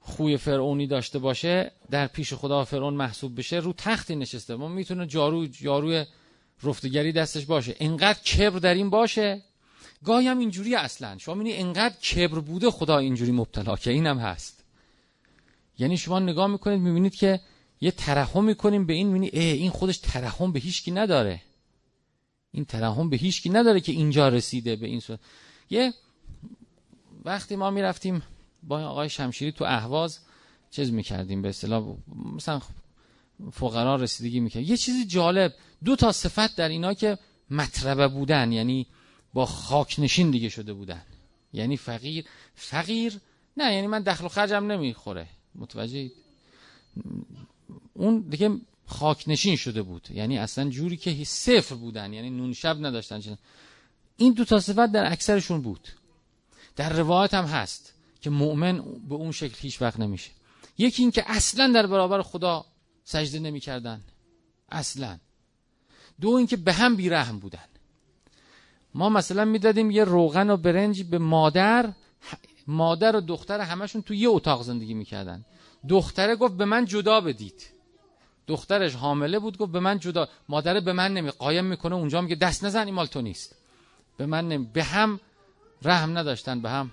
خوی 0.00 0.36
فرعونی 0.36 0.86
داشته 0.86 1.18
باشه 1.18 1.72
در 1.90 2.06
پیش 2.06 2.34
خدا 2.34 2.64
فرعون 2.64 2.94
محسوب 2.94 3.38
بشه 3.38 3.56
رو 3.56 3.72
تختی 3.72 4.16
نشسته. 4.16 4.54
ما 4.54 4.68
می‌تونه 4.68 5.06
جارو 5.06 5.46
جاروی 5.46 6.04
رفتگری 6.62 7.12
دستش 7.12 7.46
باشه. 7.46 7.76
انقدر 7.80 8.18
کبر 8.22 8.58
در 8.58 8.74
این 8.74 8.90
باشه. 8.90 9.42
گاهی 10.04 10.26
هم 10.26 10.38
اینجوری 10.38 10.74
اصلا. 10.74 11.18
شما 11.18 11.34
می‌بینی 11.34 11.56
انقدر 11.56 11.96
کبر 11.96 12.38
بوده 12.38 12.70
خدا 12.70 12.98
اینجوری 12.98 13.32
مبتلا 13.32 13.76
که 13.76 13.90
اینم 13.90 14.18
هست. 14.18 14.64
یعنی 15.78 15.96
شما 15.96 16.18
نگاه 16.18 16.46
می‌کنید 16.46 16.80
می‌بینید 16.80 17.14
که 17.14 17.40
یه 17.82 17.90
ترحم 17.90 18.44
می‌کنیم 18.44 18.86
به 18.86 18.92
این 18.92 19.06
می‌بینی 19.06 19.28
این 19.40 19.70
خودش 19.70 19.98
ترحم 19.98 20.52
به 20.52 20.60
هیچکی 20.60 20.90
نداره. 20.90 21.42
این 22.52 22.64
ترحم 22.64 23.10
به 23.10 23.16
هیچکی 23.16 23.50
نداره 23.50 23.80
که 23.80 23.92
اینجا 23.92 24.28
رسیده 24.28 24.76
به 24.76 24.86
این 24.86 25.00
صورت 25.00 25.20
یه 25.70 25.94
وقتی 27.24 27.56
ما 27.56 27.70
می‌رفتیم 27.70 28.22
با 28.62 28.80
آقای 28.80 29.08
شمشیری 29.08 29.52
تو 29.52 29.64
اهواز 29.64 30.18
چیز 30.70 30.92
می‌کردیم 30.92 31.42
به 31.42 31.48
اصطلاح 31.48 31.96
مثلا 32.36 32.60
فقرا 33.52 33.96
رسیدگی 33.96 34.40
می‌کرد 34.40 34.62
یه 34.62 34.76
چیزی 34.76 35.04
جالب 35.04 35.54
دو 35.84 35.96
تا 35.96 36.12
صفت 36.12 36.56
در 36.56 36.68
اینا 36.68 36.94
که 36.94 37.18
مطربه 37.50 38.08
بودن 38.08 38.52
یعنی 38.52 38.86
با 39.34 39.46
خاک 39.46 39.96
نشین 39.98 40.30
دیگه 40.30 40.48
شده 40.48 40.72
بودن. 40.72 41.02
یعنی 41.52 41.76
فقیر 41.76 42.24
فقیر 42.54 43.20
نه 43.56 43.74
یعنی 43.74 43.86
من 43.86 44.02
دخل 44.02 44.24
و 44.24 44.28
خرجم 44.28 44.72
نمی‌خوره. 44.72 45.26
متوجه 45.54 46.10
اون 47.94 48.20
دیگه 48.20 48.50
خاک 48.86 49.24
نشین 49.26 49.56
شده 49.56 49.82
بود. 49.82 50.08
یعنی 50.10 50.38
اصلا 50.38 50.70
جوری 50.70 50.96
که 50.96 51.24
صفر 51.24 51.74
بودن 51.74 52.12
یعنی 52.12 52.30
نون 52.30 52.52
شب 52.52 52.86
نداشتن. 52.86 53.38
این 54.16 54.32
دو 54.32 54.44
تا 54.44 54.60
صفت 54.60 54.92
در 54.92 55.12
اکثرشون 55.12 55.60
بود. 55.60 55.88
در 56.76 56.92
روایت 56.92 57.34
هم 57.34 57.44
هست 57.44 57.94
که 58.20 58.30
مؤمن 58.30 58.82
به 59.08 59.14
اون 59.14 59.32
شکل 59.32 59.56
هیچ 59.58 59.82
وقت 59.82 60.00
نمیشه. 60.00 60.30
یکی 60.78 61.02
این 61.02 61.10
که 61.10 61.24
اصلا 61.26 61.72
در 61.72 61.86
برابر 61.86 62.22
خدا 62.22 62.64
سجده 63.04 63.38
نمی‌کردن. 63.38 64.00
اصلا. 64.68 65.18
دو 66.20 66.28
اینکه 66.28 66.56
به 66.56 66.72
هم 66.72 66.96
بیرحم 66.96 67.38
بودن. 67.38 67.64
ما 68.94 69.08
مثلا 69.08 69.44
می‌دادیم 69.44 69.90
یه 69.90 70.04
روغن 70.04 70.50
و 70.50 70.56
برنج 70.56 71.02
به 71.02 71.18
مادر 71.18 71.92
مادر 72.66 73.16
و 73.16 73.20
دختر 73.20 73.60
همشون 73.60 74.02
تو 74.02 74.14
یه 74.14 74.28
اتاق 74.28 74.62
زندگی 74.62 74.94
می‌کردن. 74.94 75.44
دختره 75.88 76.36
گفت 76.36 76.54
به 76.54 76.64
من 76.64 76.84
جدا 76.84 77.20
بدید. 77.20 77.66
دخترش 78.46 78.94
حامله 78.94 79.38
بود 79.38 79.58
گفت 79.58 79.72
به 79.72 79.80
من 79.80 79.98
جدا 79.98 80.28
مادره 80.48 80.80
به 80.80 80.92
من 80.92 81.14
نمی 81.14 81.30
قایم 81.30 81.64
می‌کنه 81.64 81.94
اونجا 81.94 82.20
میگه 82.20 82.34
دست 82.34 82.64
نزن 82.64 82.86
این 82.86 82.94
مال 82.94 83.06
تو 83.06 83.20
نیست. 83.20 83.56
به 84.16 84.26
من 84.26 84.48
نمی 84.48 84.66
به 84.66 84.84
هم 84.84 85.20
رحم 85.82 86.18
نداشتن 86.18 86.60
به 86.60 86.70
هم. 86.70 86.90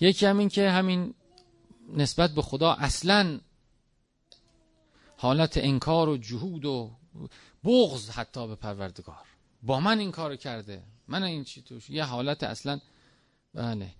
یکی 0.00 0.26
همین 0.26 0.48
که 0.48 0.70
همین 0.70 1.14
نسبت 1.88 2.30
به 2.30 2.42
خدا 2.42 2.72
اصلا 2.72 3.40
حالت 5.16 5.56
انکار 5.56 6.08
و 6.08 6.16
جهود 6.16 6.64
و 6.64 6.96
بغض 7.64 8.10
حتی 8.10 8.46
به 8.46 8.54
پروردگار. 8.54 9.26
با 9.62 9.80
من 9.80 9.98
این 9.98 10.10
کار 10.10 10.36
کرده 10.36 10.82
من 11.08 11.22
این 11.22 11.44
چی 11.44 11.62
توش 11.62 11.90
یه 11.90 12.04
حالت 12.04 12.42
اصلا 12.42 12.80
بله. 13.54 13.94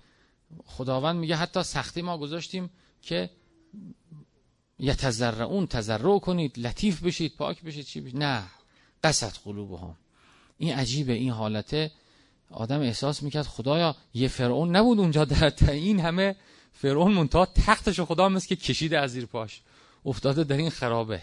خداوند 0.66 1.16
میگه 1.16 1.36
حتی 1.36 1.62
سختی 1.62 2.02
ما 2.02 2.18
گذاشتیم 2.18 2.70
که 3.02 3.30
یتزرعون 4.78 5.66
تزرع 5.66 6.18
کنید 6.18 6.59
لطیف 6.59 7.02
بشید 7.02 7.37
پاک 7.37 7.62
بشید 7.62 7.87
چی 7.87 8.00
بشید؟ 8.00 8.18
نه. 8.18 8.42
قصد 9.04 9.33
قلوبهم. 9.45 9.97
این 10.59 10.75
عجیبه 10.75 11.12
این 11.12 11.30
حالته. 11.30 11.90
آدم 12.50 12.80
احساس 12.80 13.23
می‌کرد 13.23 13.47
خدایا 13.47 13.97
یه 14.14 14.28
فرعون 14.28 14.76
نبود 14.76 14.99
اونجا 14.99 15.25
در 15.25 15.52
این 15.68 16.00
همه 16.00 16.37
فرعون 16.73 17.12
منتها 17.12 17.47
تختش 17.47 18.00
خدا 18.00 18.28
مثل 18.28 18.49
که 18.49 18.56
کشیده 18.56 18.99
از 18.99 19.11
زیر 19.11 19.26
پاش. 19.26 19.62
افتاده 20.06 20.45
در 20.45 20.56
این 20.56 20.71
خرابه. 20.71 21.21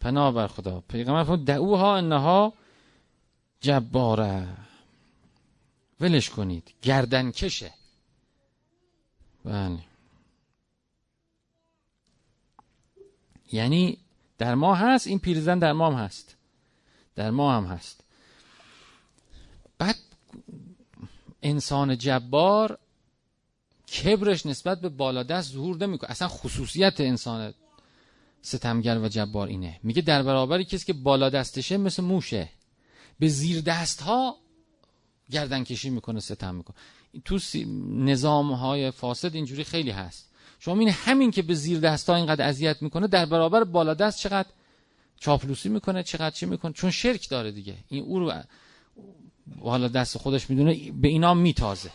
پناه 0.00 0.34
بر 0.34 0.46
خدا. 0.46 0.80
پیغمبر 0.88 1.24
فرمود 1.24 1.44
دعوها 1.44 1.96
انها 1.96 2.52
جباره. 3.60 4.48
ولش 6.00 6.30
کنید. 6.30 6.74
گردن 6.82 7.30
کشه. 7.30 7.72
بله. 9.44 9.78
یعنی 13.52 13.98
در 14.38 14.54
ما 14.54 14.74
هست 14.74 15.06
این 15.06 15.18
پیرزن 15.18 15.58
در 15.58 15.72
ما 15.72 15.90
هم 15.90 16.04
هست. 16.04 16.36
در 17.14 17.30
ما 17.30 17.56
هم 17.56 17.64
هست. 17.64 18.04
بعد 19.78 19.96
انسان 21.42 21.98
جبار 21.98 22.78
کبرش 24.02 24.46
نسبت 24.46 24.80
به 24.80 24.88
بالادست 24.88 25.52
ظهور 25.52 25.76
نمی‌کنه. 25.76 26.10
اصلا 26.10 26.28
خصوصیت 26.28 27.00
انسان 27.00 27.54
ستمگر 28.42 28.98
و 28.98 29.08
جبار 29.08 29.48
اینه. 29.48 29.80
میگه 29.82 30.02
در 30.02 30.22
برابری 30.22 30.64
کسی 30.64 30.86
که 30.86 30.92
بالا 30.92 31.30
دستشه 31.30 31.76
مثل 31.76 32.02
موشه. 32.02 32.48
به 33.18 33.28
زیر 33.28 33.60
دست 33.60 34.02
ها 34.02 34.36
گردن 35.30 35.64
کشی 35.64 35.90
می‌کنه 35.90 36.20
ستم 36.20 36.54
می‌کنه. 36.54 36.76
تو 37.24 37.38
نظام 37.90 38.52
های 38.52 38.90
فاسد 38.90 39.34
اینجوری 39.34 39.64
خیلی 39.64 39.90
هست. 39.90 40.27
شما 40.58 40.80
این 40.80 40.88
همین 40.88 41.30
که 41.30 41.42
به 41.42 41.54
زیر 41.54 41.80
دست 41.80 42.10
ها 42.10 42.16
اینقدر 42.16 42.48
اذیت 42.48 42.82
می‌کنه 42.82 43.06
در 43.06 43.26
برابر 43.26 43.64
بالا 43.64 43.94
دست 43.94 44.18
چقدر 44.18 44.48
چاپلوسی 45.20 45.68
می‌کنه 45.68 46.02
چقدر 46.02 46.30
چی 46.30 46.46
می‌کنه؟ 46.46 46.72
چون 46.72 46.90
شرک 46.90 47.28
داره 47.28 47.52
دیگه. 47.52 47.76
این 47.88 48.04
او 48.04 48.18
رو 48.18 48.32
بالا 49.56 49.88
دست 49.88 50.18
خودش 50.18 50.50
می‌دونه 50.50 50.92
به 50.92 51.08
اینا 51.08 51.34
میتازه. 51.34 51.90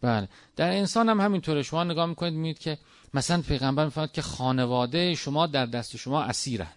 بله. 0.00 0.28
در 0.56 0.70
انسان 0.70 1.08
هم 1.08 1.20
همینطوره. 1.20 1.62
شما 1.62 1.84
نگاه 1.84 2.06
می‌کنید 2.06 2.34
میید 2.34 2.58
که 2.58 2.78
مثلا 3.14 3.42
پیغمبر 3.42 3.84
میفرماد 3.84 4.12
که 4.12 4.22
خانواده 4.22 5.14
شما 5.14 5.46
در 5.46 5.66
دست 5.66 5.96
شما 5.96 6.22
اسیرن. 6.22 6.72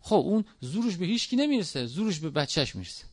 خب 0.00 0.16
اون 0.16 0.44
زورش 0.60 0.96
به 0.96 1.06
هیچکی 1.06 1.36
نمی‌رسه. 1.36 1.86
زورش 1.86 2.18
به 2.18 2.30
بچهش 2.30 2.74
می‌رسه. 2.74 3.04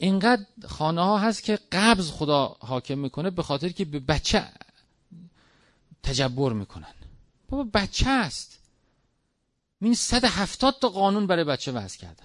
اینقدر 0.00 0.44
خانه 0.68 1.02
ها 1.02 1.18
هست 1.18 1.42
که 1.42 1.58
قبض 1.72 2.10
خدا 2.10 2.56
حاکم 2.60 2.98
می‌کنه 2.98 3.30
به 3.30 3.42
خاطر 3.42 3.68
که 3.68 3.84
به 3.84 3.98
بچه 3.98 4.44
تجبر 6.02 6.52
می‌کنن. 6.52 6.94
بابا 7.48 7.70
بچه 7.74 8.10
است. 8.10 8.58
این 9.80 9.94
170 9.94 10.76
تا 10.80 10.88
قانون 10.88 11.26
برای 11.26 11.44
بچه 11.44 11.72
وضع 11.72 11.98
کردن. 11.98 12.24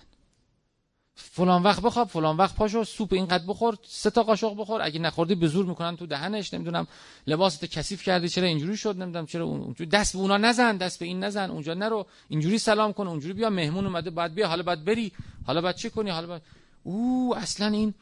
فلان 1.15 1.63
وقت 1.63 1.81
بخواب 1.81 2.07
فلان 2.07 2.37
وقت 2.37 2.55
پاشو 2.55 2.83
سوپ 2.83 3.13
اینقدر 3.13 3.43
بخور 3.47 3.77
سه 3.87 4.09
تا 4.09 4.23
قاشق 4.23 4.55
بخور. 4.57 4.81
اگه 4.81 4.99
نخوردی 4.99 5.35
به 5.35 5.47
زور 5.47 5.65
می‌کنن 5.65 5.97
تو 5.97 6.05
دهنش 6.05 6.53
نمی‌دونم 6.53 6.87
لباست 7.27 7.65
کثیف 7.65 8.03
کردی 8.03 8.29
چرا 8.29 8.47
اینجوری 8.47 8.77
شد؟ 8.77 8.97
نمی‌دونم 8.97 9.25
چرا 9.25 9.45
اونجوری 9.45 9.89
دست 9.89 10.13
به 10.13 10.19
اونا 10.19 10.37
نزن 10.37 10.77
دست 10.77 10.99
به 10.99 11.05
این 11.05 11.23
نزن 11.23 11.49
اونجا 11.49 11.73
نرو 11.73 12.05
اینجوری 12.29 12.57
سلام 12.57 12.93
کن 12.93 13.07
اونجوری 13.07 13.33
بیا 13.33 13.49
مهمون 13.49 13.85
اومده 13.85 14.09
بعد 14.09 14.33
بیا 14.33 14.47
حالا 14.47 14.63
بعد 14.63 14.85
بری 14.85 15.11
حالا 15.45 15.61
بعد 15.61 15.75
چی 15.75 15.89
کنی 15.89 16.09
حالا 16.09 16.27
بعد 16.27 16.41
او 16.83 17.33
اصلا 17.37 17.67
این 17.67 17.93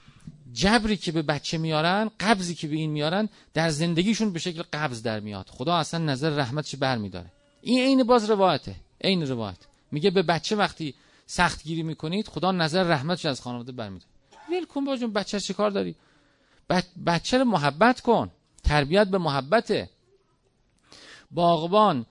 جبری 0.53 0.97
که 0.97 1.11
به 1.11 1.21
بچه 1.21 1.57
میارن 1.57 2.11
قبضی 2.19 2.55
که 2.55 2.67
به 2.67 2.75
این 2.75 2.89
میارن 2.89 3.29
در 3.53 3.69
زندگیشون 3.69 4.33
به 4.33 4.39
شکل 4.39 4.63
قبض 4.73 5.01
در 5.03 5.19
میاد. 5.19 5.49
خدا 5.49 5.75
اصلا 5.75 5.99
نظر 6.05 6.29
رحمتش 6.29 6.75
برمیداره؟ 6.75 7.31
این 7.61 7.79
عین 7.79 8.03
باز 8.03 8.29
روایته 8.29 8.75
عین 9.03 9.27
روایت. 9.27 9.57
میگه 9.91 10.11
به 10.11 10.21
بچه 10.21 10.55
وقتی 10.55 10.95
سخت 11.25 11.63
گیری 11.63 11.83
می‌کنید 11.83 12.27
خدا 12.27 12.51
نظر 12.51 12.83
رحمتش 12.83 13.25
از 13.25 13.41
خانواده 13.41 13.71
برمیده 13.71 14.05
ویل 14.49 14.65
کن 14.65 14.85
باجون 14.85 15.13
بچه 15.13 15.39
چه 15.39 15.53
کار 15.53 15.71
داری؟ 15.71 15.95
بچه 17.05 17.37
رو 17.37 17.45
محبت 17.45 18.01
کن. 18.01 18.31
تربیت 18.63 19.07
به 19.07 19.17
محبته. 19.17 19.89
باغبان 21.31 22.05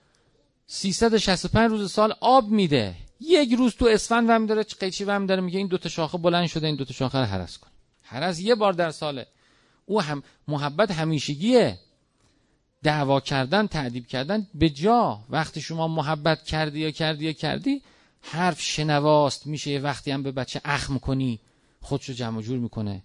365 0.66 1.70
روز 1.70 1.92
سال 1.92 2.14
آب 2.20 2.48
میده. 2.48 2.94
یک 3.20 3.52
روز 3.52 3.74
تو 3.74 3.86
اسفند 3.86 4.30
وم 4.30 4.46
داره 4.46 4.62
قیچی 4.62 5.04
وم 5.04 5.26
داره 5.26 5.40
میگه 5.40 5.58
این 5.58 5.66
دوتا 5.66 5.88
شاخه 5.88 6.18
بلند 6.18 6.46
شده 6.46 6.66
این 6.66 6.76
دوتا 6.76 6.94
شاخه 6.94 7.18
رو 7.18 7.24
حرس 7.24 7.58
کن. 7.58 7.68
حرس 8.02 8.40
یه 8.40 8.54
بار 8.54 8.72
در 8.72 8.90
ساله 8.90 9.26
او 9.86 10.02
هم 10.02 10.22
محبت 10.48 10.90
همیشگیه. 10.90 11.78
دعوا 12.82 13.20
کردن 13.20 13.66
تعدیب 13.66 14.06
کردن 14.06 14.46
به 14.54 14.70
جا. 14.70 15.20
وقتی 15.30 15.60
شما 15.60 15.88
محبت 15.88 16.44
کردی 16.44 16.80
یا 16.80 16.90
کردی 16.90 17.24
یا 17.24 17.32
کردی 17.32 17.82
حرف 18.22 18.60
شنواست. 18.60 19.46
میشه 19.46 19.78
وقتی 19.78 20.10
هم 20.10 20.22
به 20.22 20.32
بچه 20.32 20.60
اخم 20.64 20.98
کنی 20.98 21.40
خودشو 21.80 22.12
جمع 22.12 22.42
جور 22.42 22.58
می‌کنه. 22.58 23.02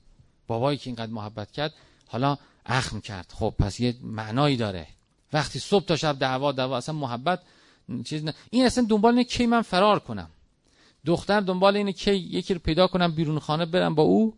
بابایی 0.48 0.78
که 0.78 0.90
اینقدر 0.90 1.12
محبت 1.12 1.52
کرد 1.52 1.74
حالا 2.08 2.38
اخم 2.66 3.00
کرد 3.02 3.34
خب 3.36 3.54
پس 3.60 3.80
یه 3.80 3.96
معنایی 4.02 4.58
داره. 4.58 4.88
وقتی 5.34 5.60
صبح 5.60 5.86
تا 5.86 5.96
شب 5.96 6.20
دعوا 6.20 6.52
دعوا 6.52 6.78
اصلا 6.78 6.96
محبت 6.96 7.40
چیز 8.06 8.24
نه. 8.24 8.34
این 8.50 8.66
اصلا 8.66 8.86
دنبال 8.90 9.14
اینه 9.14 9.24
کی 9.24 9.46
من 9.46 9.62
فرار 9.62 10.00
کنم. 10.00 10.30
دختر 11.06 11.40
دنبال 11.40 11.78
اینه 11.78 11.94
کی 11.94 12.16
یکی 12.16 12.54
رو 12.54 12.60
پیدا 12.60 12.88
کنم 12.88 13.12
بیرون 13.12 13.40
خانه 13.40 13.66
برم 13.66 13.96
با 13.96 14.04
او. 14.04 14.36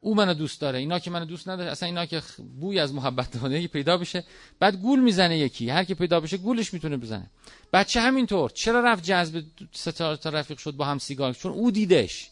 او 0.00 0.14
منو 0.14 0.34
دوست 0.34 0.60
داره. 0.60 0.78
اینا 0.78 0.98
که 0.98 1.10
منو 1.10 1.24
دوست 1.24 1.48
نداره 1.48 1.70
اصلا 1.70 1.86
اینا 1.86 2.06
که 2.06 2.22
بوی 2.60 2.78
از 2.78 2.94
محبت 2.94 3.30
داره 3.30 3.66
پیدا 3.66 3.96
بشه. 3.96 4.24
بعد 4.58 4.76
گول 4.76 5.00
می‌زنه 5.00 5.38
یکی. 5.38 5.70
هر 5.70 5.84
کی 5.84 5.94
پیدا 5.94 6.20
بشه 6.20 6.36
گولش 6.36 6.74
می‌تونه 6.74 6.96
بزنه. 6.96 7.30
بچه 7.72 8.00
همینطور. 8.00 8.50
چرا 8.50 8.80
رفت 8.80 9.04
جذب 9.04 9.44
ستاره 9.72 10.16
تا 10.16 10.30
رفیق 10.30 10.58
شد 10.58 10.72
با 10.72 10.84
هم 10.84 10.98
سیگار؟ 10.98 11.32
چون 11.32 11.52
او 11.52 11.70
دیدش. 11.70 12.30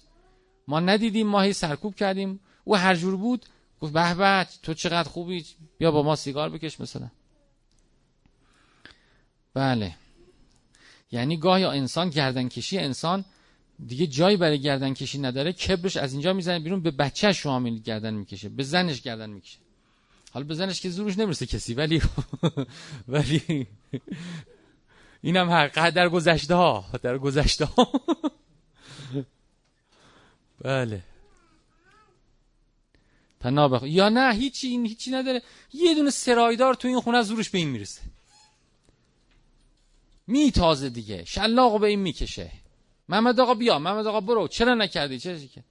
ما 0.68 0.80
ندیدیم 0.80 1.26
ما 1.26 1.40
هی 1.40 1.52
سرکوب 1.52 1.94
کردیم. 1.94 2.40
او 2.64 2.76
هر 2.76 2.94
جور 2.94 3.16
بود. 3.16 3.46
گفت 3.80 3.92
به 3.92 4.14
به 4.14 4.46
تو 4.62 4.74
چقدر 4.74 5.08
خوبی. 5.08 5.46
بیا 5.78 5.90
با 5.90 6.02
ما 6.02 6.16
سیگار 6.16 6.50
بکش 6.50 6.80
مثلا. 6.80 7.08
بله. 9.54 9.94
یعنی 11.12 11.36
گاهی 11.36 11.64
انسان 11.64 12.10
گردن 12.10 12.48
کشی 12.48 12.78
انسان 12.78 13.24
دیگه 13.86 14.06
جایی 14.06 14.36
برای 14.36 14.60
گردن 14.60 14.94
کشی 14.94 15.18
نداره 15.18 15.52
کبرش 15.52 15.96
از 15.96 16.12
اینجا 16.12 16.32
می‌زنه 16.32 16.58
بیرون 16.58 16.80
به 16.80 16.90
بچه 16.90 17.32
شما 17.32 17.70
گردن 17.70 18.14
می‌کشه 18.14 18.48
به 18.48 18.62
زنش 18.62 19.00
گردن 19.00 19.30
می‌کشه. 19.30 19.58
حالا 20.32 20.46
به 20.46 20.54
زنش 20.54 20.80
که 20.80 20.90
زورش 20.90 21.18
نمی‌رسه 21.18 21.46
کسی 21.46 21.74
ولی 21.74 22.02
ولی 23.08 23.66
اینم 25.22 25.50
حق 25.50 25.90
در 25.90 26.08
گذشته 26.08 26.54
ها 26.54 26.84
در 27.02 27.18
گذشته 27.18 27.64
ها. 27.64 27.88
بله. 30.64 31.02
پناه 33.40 33.88
یا 33.88 34.08
نه 34.08 34.34
هیچی 34.34 34.68
این 34.68 34.86
هیچی 34.86 35.10
نداره. 35.10 35.42
یه 35.72 35.94
دونه 35.94 36.10
سرایدار 36.10 36.74
تو 36.74 36.88
این 36.88 37.00
خونه 37.00 37.22
زورش 37.22 37.50
به 37.50 37.58
این 37.58 37.68
می‌رسه. 37.68 38.00
میتازه 40.26 40.90
دیگه. 40.90 41.24
شلاقو 41.24 41.78
به 41.78 41.86
این 41.86 42.00
می‌کشه. 42.00 42.50
محمد 43.08 43.40
آقا 43.40 43.54
بیا. 43.54 43.78
محمد 43.78 44.06
آقا 44.06 44.20
برو. 44.20 44.48
چرا 44.48 44.74
نکردی؟ 44.74 45.18
چرا 45.18 45.38
که؟ 45.38 45.64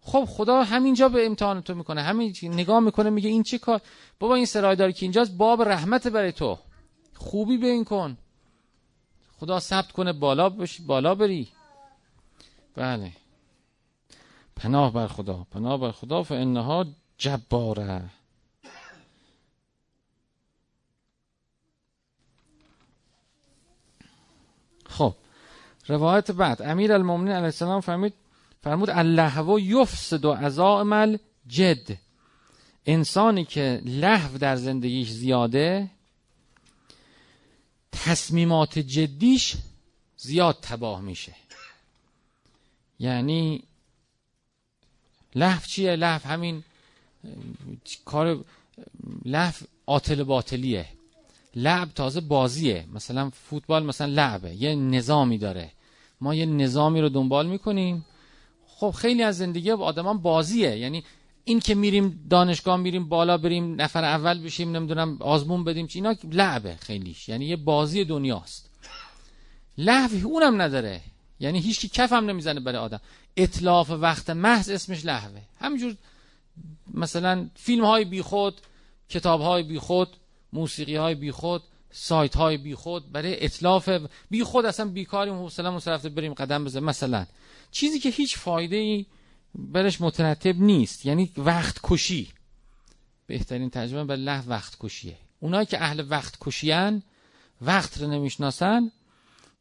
خب 0.00 0.24
خدا 0.24 0.62
همینجا 0.62 1.08
به 1.08 1.26
امتحان 1.26 1.62
تو 1.62 1.74
می‌کنه. 1.74 2.02
همین 2.02 2.34
نگاه 2.42 2.80
می‌کنه 2.80 3.10
میگه 3.10 3.28
این 3.28 3.42
چی 3.42 3.58
کار؟ 3.58 3.80
بابا 4.18 4.34
این 4.34 4.46
سرایداری 4.46 4.92
که 4.92 5.02
اینجاست 5.02 5.32
باب 5.32 5.62
رحمت 5.62 6.06
برای 6.06 6.32
تو. 6.32 6.58
خوبی 7.14 7.56
به 7.56 7.66
این 7.66 7.84
کن. 7.84 8.18
خدا 9.38 9.60
ثبت 9.60 9.92
کنه 9.92 10.12
بالا 10.12 10.48
بشی 10.48 10.82
بالا 10.82 11.14
بری. 11.14 11.48
بله. 12.74 13.12
پناه 14.56 14.92
بر 14.92 15.06
خدا 15.06 15.46
پناه 15.50 15.80
بر 15.80 15.90
خدا 15.90 16.22
فانها 16.22 16.86
جباره 17.18 18.10
خب 24.86 25.14
روایت 25.90 26.30
بعد. 26.30 26.62
امیر 26.62 26.92
المومنین 26.92 27.32
علیه 27.32 27.44
السلام 27.44 27.80
فرمود 27.80 28.12
فرمود 28.62 28.90
اللهو 28.90 29.60
یفسد 29.60 30.24
و 30.24 30.32
عزائم 30.32 31.18
جد 31.46 31.98
انسانی 32.86 33.44
که 33.44 33.82
لحو 33.84 34.38
در 34.38 34.56
زندگیش 34.56 35.10
زیاده 35.10 35.90
تصمیمات 37.92 38.78
جدیش 38.78 39.56
زیاد 40.16 40.58
تباه 40.62 41.00
میشه. 41.00 41.34
یعنی 42.98 43.62
لحو 45.34 45.66
چیه؟ 45.66 45.96
لحو 45.96 46.28
همین 46.28 46.64
کار 48.04 48.44
لحو 49.24 49.64
آتل 49.86 50.22
باطلیه. 50.22 50.86
لعب 51.54 51.88
تازه 51.94 52.20
بازیه. 52.20 52.86
مثلا 52.92 53.30
فوتبال 53.30 53.86
مثلا 53.86 54.06
لعبه. 54.06 54.54
یه 54.54 54.74
نظامی 54.74 55.38
داره. 55.38 55.72
ما 56.20 56.34
یه 56.34 56.46
نظامی 56.46 57.00
رو 57.00 57.08
دنبال 57.08 57.46
می‌کنیم. 57.46 58.04
خب 58.66 58.90
خیلی 58.90 59.22
از 59.22 59.38
زندگی 59.38 59.70
آدمان 59.70 60.18
بازیه. 60.18 60.76
یعنی 60.76 61.04
این 61.44 61.60
که 61.60 61.74
میریم 61.74 62.26
دانشگاه 62.30 62.76
میریم 62.76 63.08
بالا 63.08 63.38
بریم 63.38 63.80
نفر 63.80 64.04
اول 64.04 64.42
بشیم 64.42 64.76
نمی‌دونم 64.76 65.16
آزمون 65.20 65.64
بدیم 65.64 65.86
چی 65.86 65.98
اینا 65.98 66.14
لعبه 66.32 66.76
خیلیش. 66.76 67.28
یعنی 67.28 67.46
یه 67.46 67.56
بازی 67.56 68.04
دنیاست. 68.04 68.70
لحوی 69.78 70.20
اونم 70.22 70.62
نداره. 70.62 71.00
یعنی 71.40 71.60
هیچ 71.60 71.80
کی 71.80 71.88
کف 71.88 72.12
هم 72.12 72.30
نمی‌زنه 72.30 72.60
برای 72.60 72.78
آدم. 72.78 73.00
اطلاف 73.36 73.90
وقت 73.90 74.30
محض 74.30 74.70
اسمش 74.70 75.04
لحوه. 75.04 75.40
همینجور 75.60 75.96
مثلا 76.94 77.48
فیلم 77.54 77.84
های 77.84 78.04
بیخود 78.04 78.60
کتاب 79.08 79.40
های 79.40 79.62
بیخود 79.62 80.08
موسیقی 80.52 80.96
های 80.96 81.14
بیخود 81.14 81.62
سایت 81.92 82.36
های 82.36 82.56
بیخود 82.56 83.12
برای 83.12 83.44
اطلاف 83.44 83.88
بیخود 84.30 84.66
اصلا 84.66 84.86
بیکاریم 84.86 85.34
حوصله 85.34 85.70
رفته 85.86 86.08
بریم 86.08 86.34
قدم 86.34 86.64
بزنیم. 86.64 86.84
مثلا 86.84 87.26
چیزی 87.70 87.98
که 87.98 88.08
هیچ 88.08 88.38
فایده 88.38 88.76
ای 88.76 89.06
برش 89.54 90.00
مترتب 90.00 90.60
نیست 90.60 91.06
یعنی 91.06 91.32
وقت 91.36 91.80
کشی. 91.82 92.32
بهترین 93.26 93.70
ترجمه 93.70 94.04
به 94.04 94.16
له 94.16 94.48
وقت 94.48 94.76
کشیه. 94.80 95.16
اونایی 95.40 95.66
که 95.66 95.82
اهل 95.82 96.06
وقت 96.08 96.36
کشیان 96.40 97.02
وقت 97.60 97.98
رو 97.98 98.06
نمی‌شناسن. 98.06 98.92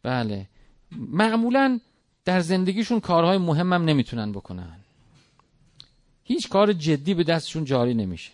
بله. 0.04 0.50
معمولا 0.92 1.80
در 2.26 2.40
زندگیشون 2.40 3.00
کارهای 3.00 3.38
مهمم 3.38 3.74
نمی‌تونن 3.86 4.32
بکنن. 4.32 4.80
هیچ 6.24 6.50
کار 6.50 6.74
جدی 6.74 7.14
به 7.14 7.24
دستشون 7.24 7.66
جاری 7.66 7.94
نمیشه. 7.94 8.32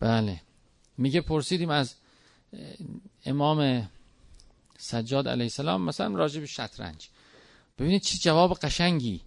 بله. 0.00 0.40
میگه 0.98 1.20
پرسیدیم 1.20 1.70
از 1.70 1.94
امام 3.26 3.88
سجاد 4.78 5.28
علیه 5.28 5.44
السلام 5.44 5.82
مثلا 5.82 6.14
راجع 6.14 6.40
به 6.40 6.46
شطرنج. 6.46 7.08
ببینید 7.78 8.02
چه 8.02 8.18
جواب 8.18 8.58
قشنگی. 8.58 9.20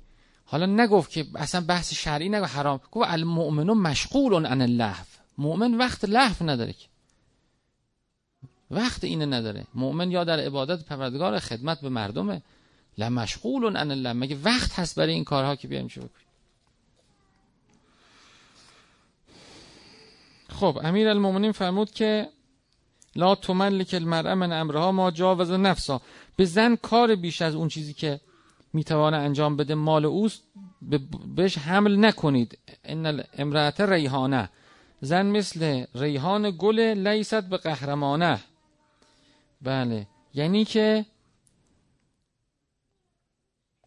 حالا 0.45 0.65
نگفت 0.65 1.11
که 1.11 1.25
اصلا 1.35 1.61
بحث 1.61 1.93
شرعی 1.93 2.29
نگفت 2.29 2.55
حرام. 2.55 2.79
گفت 2.91 3.09
المؤمنون 3.09 3.77
مشغول 3.77 4.45
عن 4.45 4.61
اللهو. 4.61 5.05
مؤمن 5.37 5.75
وقت 5.77 6.05
لحو 6.05 6.45
نداره 6.49 6.73
که. 6.73 6.87
وقت 8.71 9.03
اینه 9.03 9.25
نداره. 9.25 9.65
مؤمن 9.73 10.11
یا 10.11 10.23
در 10.23 10.39
عبادت 10.39 10.85
پروردگار 10.85 11.39
خدمت 11.39 11.81
به 11.81 11.89
مردمه 11.89 12.41
لمشغول 12.97 13.77
عن 13.77 13.91
الله 13.91 14.13
مگه 14.13 14.37
وقت 14.43 14.79
هست 14.79 14.95
برای 14.95 15.13
این 15.13 15.23
کارها 15.23 15.55
که 15.55 15.67
بیایم 15.67 15.87
چه 15.87 16.01
بکنیم؟ 16.01 16.28
خب 20.59 20.79
امیر 20.83 21.09
المومنین 21.09 21.51
فرمود 21.51 21.91
که 21.91 22.29
لا 23.15 23.35
تملک 23.35 23.93
المرأه 23.93 24.33
من 24.33 24.51
امرها 24.51 24.91
ما 24.91 25.11
جاوز 25.11 25.51
نفسا. 25.51 26.01
به 26.35 26.45
زن 26.45 26.75
کار 26.75 27.15
بیش 27.15 27.41
از 27.41 27.55
اون 27.55 27.67
چیزی 27.67 27.93
که 27.93 28.19
می‌توانه 28.73 29.17
انجام 29.17 29.57
بده 29.57 29.75
مال 29.75 30.05
اوست 30.05 30.43
بهش 31.35 31.57
حمل 31.57 32.05
نکنید. 32.05 32.57
ان 32.83 33.23
امرأت 33.33 33.81
ریحانه. 33.81 34.49
زن 35.01 35.25
مثل 35.25 35.85
ریحان 35.95 36.51
گل 36.57 36.79
لیست 36.79 37.43
به 37.49 37.57
قهرمانه. 37.57 38.39
بله 39.61 40.07
یعنی 40.33 40.65
که 40.65 41.05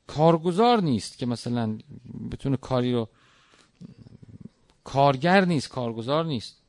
کارگزار 0.07 0.83
نیست 0.83 1.19
که 1.19 1.27
مثلا 1.27 1.79
بتونه 2.31 2.57
کاری 2.57 2.93
رو 2.93 3.09
کارگر 4.85 5.45
نیست 5.45 5.69
کارگزار 5.69 6.25
نیست. 6.25 6.62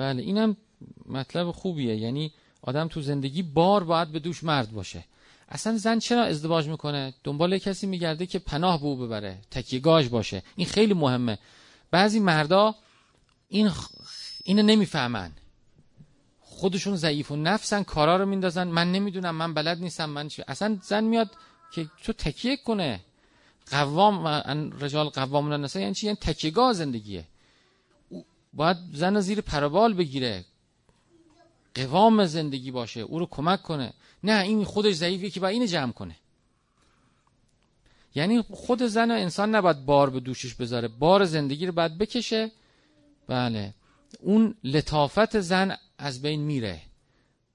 بله 0.00 0.22
اینم 0.22 0.56
مطلب 1.06 1.50
خوبیه. 1.50 1.96
یعنی 1.96 2.32
آدم 2.62 2.88
تو 2.88 3.02
زندگی 3.02 3.42
بار 3.42 3.84
باید 3.84 4.08
به 4.12 4.18
دوش 4.18 4.44
مرد 4.44 4.70
باشه. 4.72 5.04
اصلا 5.48 5.76
زن 5.78 5.98
چرا 5.98 6.24
ازدواج 6.24 6.68
می‌کنه؟ 6.68 7.14
دنبال 7.24 7.58
کسی 7.58 7.86
میگرده 7.86 8.26
که 8.26 8.38
پناه 8.38 8.80
به 8.80 8.86
او 8.86 8.96
ببره 8.96 9.38
تکیهگاهش 9.50 10.08
باشه. 10.08 10.42
این 10.56 10.66
خیلی 10.66 10.94
مهمه. 10.94 11.38
بعضی 11.90 12.20
مردا 12.20 12.74
این 13.48 13.70
اینو 14.44 14.62
نمی‌فهمن. 14.62 15.30
خودشون 16.40 16.96
ضعیف 16.96 17.30
و 17.30 17.36
نفسن 17.36 17.82
کارا 17.82 18.16
رو 18.16 18.26
میندازن. 18.26 18.68
من 18.68 18.92
نمی‌دونم 18.92 19.34
من 19.34 19.54
بلد 19.54 19.80
نیستم 19.80 20.10
من 20.10 20.28
چی 20.28 20.42
اصلا 20.48 20.78
زن 20.82 21.04
میاد 21.04 21.30
که 21.72 21.86
تو 22.04 22.12
تکیه 22.12 22.56
کنه. 22.56 23.00
قوام 23.70 24.26
رجال 24.80 25.08
قوامون 25.08 25.52
النساء 25.52 25.82
یعنی 25.82 25.94
چی؟ 25.94 26.06
یعنی 26.06 26.18
تکیهگاه 26.20 26.72
زندگیه. 26.72 27.24
باید 28.52 28.76
زن 28.92 29.20
زیر 29.20 29.40
پربال 29.40 29.94
بگیره. 29.94 30.44
قوام 31.74 32.26
زندگی 32.26 32.70
باشه 32.70 33.00
او 33.00 33.18
رو 33.18 33.26
کمک 33.26 33.62
کنه. 33.62 33.92
نه 34.24 34.42
این 34.42 34.64
خودش 34.64 34.94
ضعیفه 34.94 35.30
که 35.30 35.40
باید 35.40 35.52
اینو 35.52 35.66
جمع 35.66 35.92
کنه. 35.92 36.16
یعنی 38.14 38.42
خود 38.42 38.82
زن 38.82 39.10
و 39.10 39.14
انسان 39.14 39.54
نباید 39.54 39.84
بار 39.84 40.10
به 40.10 40.20
دوشش 40.20 40.54
بذاره. 40.54 40.88
بار 40.88 41.24
زندگی 41.24 41.66
رو 41.66 41.72
باید 41.72 41.98
بکشه. 41.98 42.50
بله. 43.26 43.74
اون 44.20 44.54
لطافت 44.64 45.40
زن 45.40 45.76
از 45.98 46.22
بین 46.22 46.40
میره. 46.40 46.82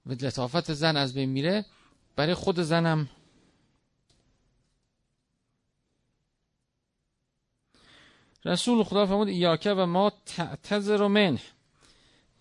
لطافت 0.05 0.73
زن 0.73 0.97
از 0.97 1.13
بین 1.13 1.29
میره. 1.29 1.65
برای 2.15 2.33
خود 2.33 2.59
زنم 2.59 3.09
رسول 8.45 8.83
خدا 8.83 9.05
فرمود 9.05 9.27
ایاکه 9.27 9.71
و 9.71 9.85
ما 9.85 10.11
تعتذر 10.25 11.07
منه. 11.07 11.41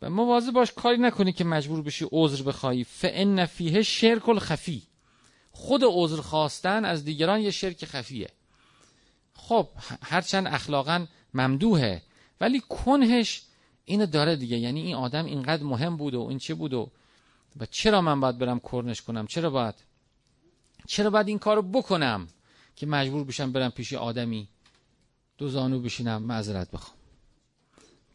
و 0.02 0.10
مواظب 0.10 0.52
باش 0.52 0.72
کاری 0.72 0.98
نکنی 0.98 1.32
که 1.32 1.44
مجبور 1.44 1.82
بشی 1.82 2.06
عذر 2.12 2.42
بخوای 2.42 2.84
فان 2.84 3.46
فیه 3.46 3.82
شرک 3.82 4.28
الخفی. 4.28 4.82
خود 5.50 5.82
عذر 5.84 6.20
خواستن 6.20 6.84
از 6.84 7.04
دیگران 7.04 7.40
یه 7.40 7.50
شرک 7.50 7.84
خفیه. 7.84 8.28
خب 9.34 9.68
هرچند 10.02 10.46
اخلاقا 10.46 11.06
ممدوحه 11.34 12.02
ولی 12.40 12.60
کنهش 12.68 13.42
اینو 13.84 14.06
داره 14.06 14.36
دیگه. 14.36 14.58
یعنی 14.58 14.82
این 14.82 14.94
آدم 14.94 15.24
اینقدر 15.24 15.62
مهم 15.62 15.96
بود 15.96 16.14
و 16.14 16.20
این 16.20 16.38
چه 16.38 16.54
بود 16.54 16.74
و 16.74 16.90
و 17.60 17.66
چرا 17.66 18.00
من 18.00 18.20
باید 18.20 18.38
برم 18.38 18.60
کرنش 18.60 19.02
کنم؟ 19.02 19.26
چرا 19.26 19.50
باید؟ 19.50 19.74
چرا 20.86 21.10
باید 21.10 21.28
این 21.28 21.38
کارو 21.38 21.62
بکنم 21.62 22.28
که 22.76 22.86
مجبور 22.86 23.24
بشم 23.24 23.52
برم 23.52 23.70
پیش 23.70 23.92
آدمی؟ 23.92 24.48
دو 25.38 25.48
زانو 25.48 25.80
بشینم 25.80 26.22
معذرت 26.22 26.70
بخوام. 26.70 26.96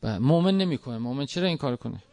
مؤمن 0.03 0.57
نمی‌کنه. 0.57 0.97
مؤمن 0.97 1.25
چرا 1.25 1.47
این 1.47 1.57
کار 1.57 1.75
کنه؟ 1.75 2.03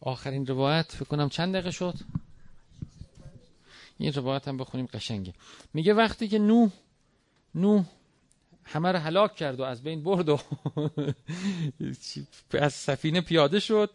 آخرین 0.00 0.46
روایت 0.46 0.92
فکر 0.92 1.04
کنم 1.04 1.28
چند 1.28 1.52
دقیقه 1.52 1.70
شد؟ 1.70 1.94
این 3.98 4.12
روایت 4.12 4.48
هم 4.48 4.56
بخونیم 4.56 4.86
قشنگه. 4.86 5.34
میگه 5.74 5.94
وقتی 5.94 6.28
که 6.28 6.38
نو 6.38 6.68
نو 7.54 7.84
همه 8.68 8.92
رو 8.92 8.98
هلاک 8.98 9.36
کرد 9.36 9.60
و 9.60 9.62
از 9.62 9.82
بین 9.82 10.02
برد 10.02 10.28
و 10.28 10.40
از 12.52 12.74
سفینه 12.74 13.20
پیاده 13.20 13.60
شد. 13.60 13.90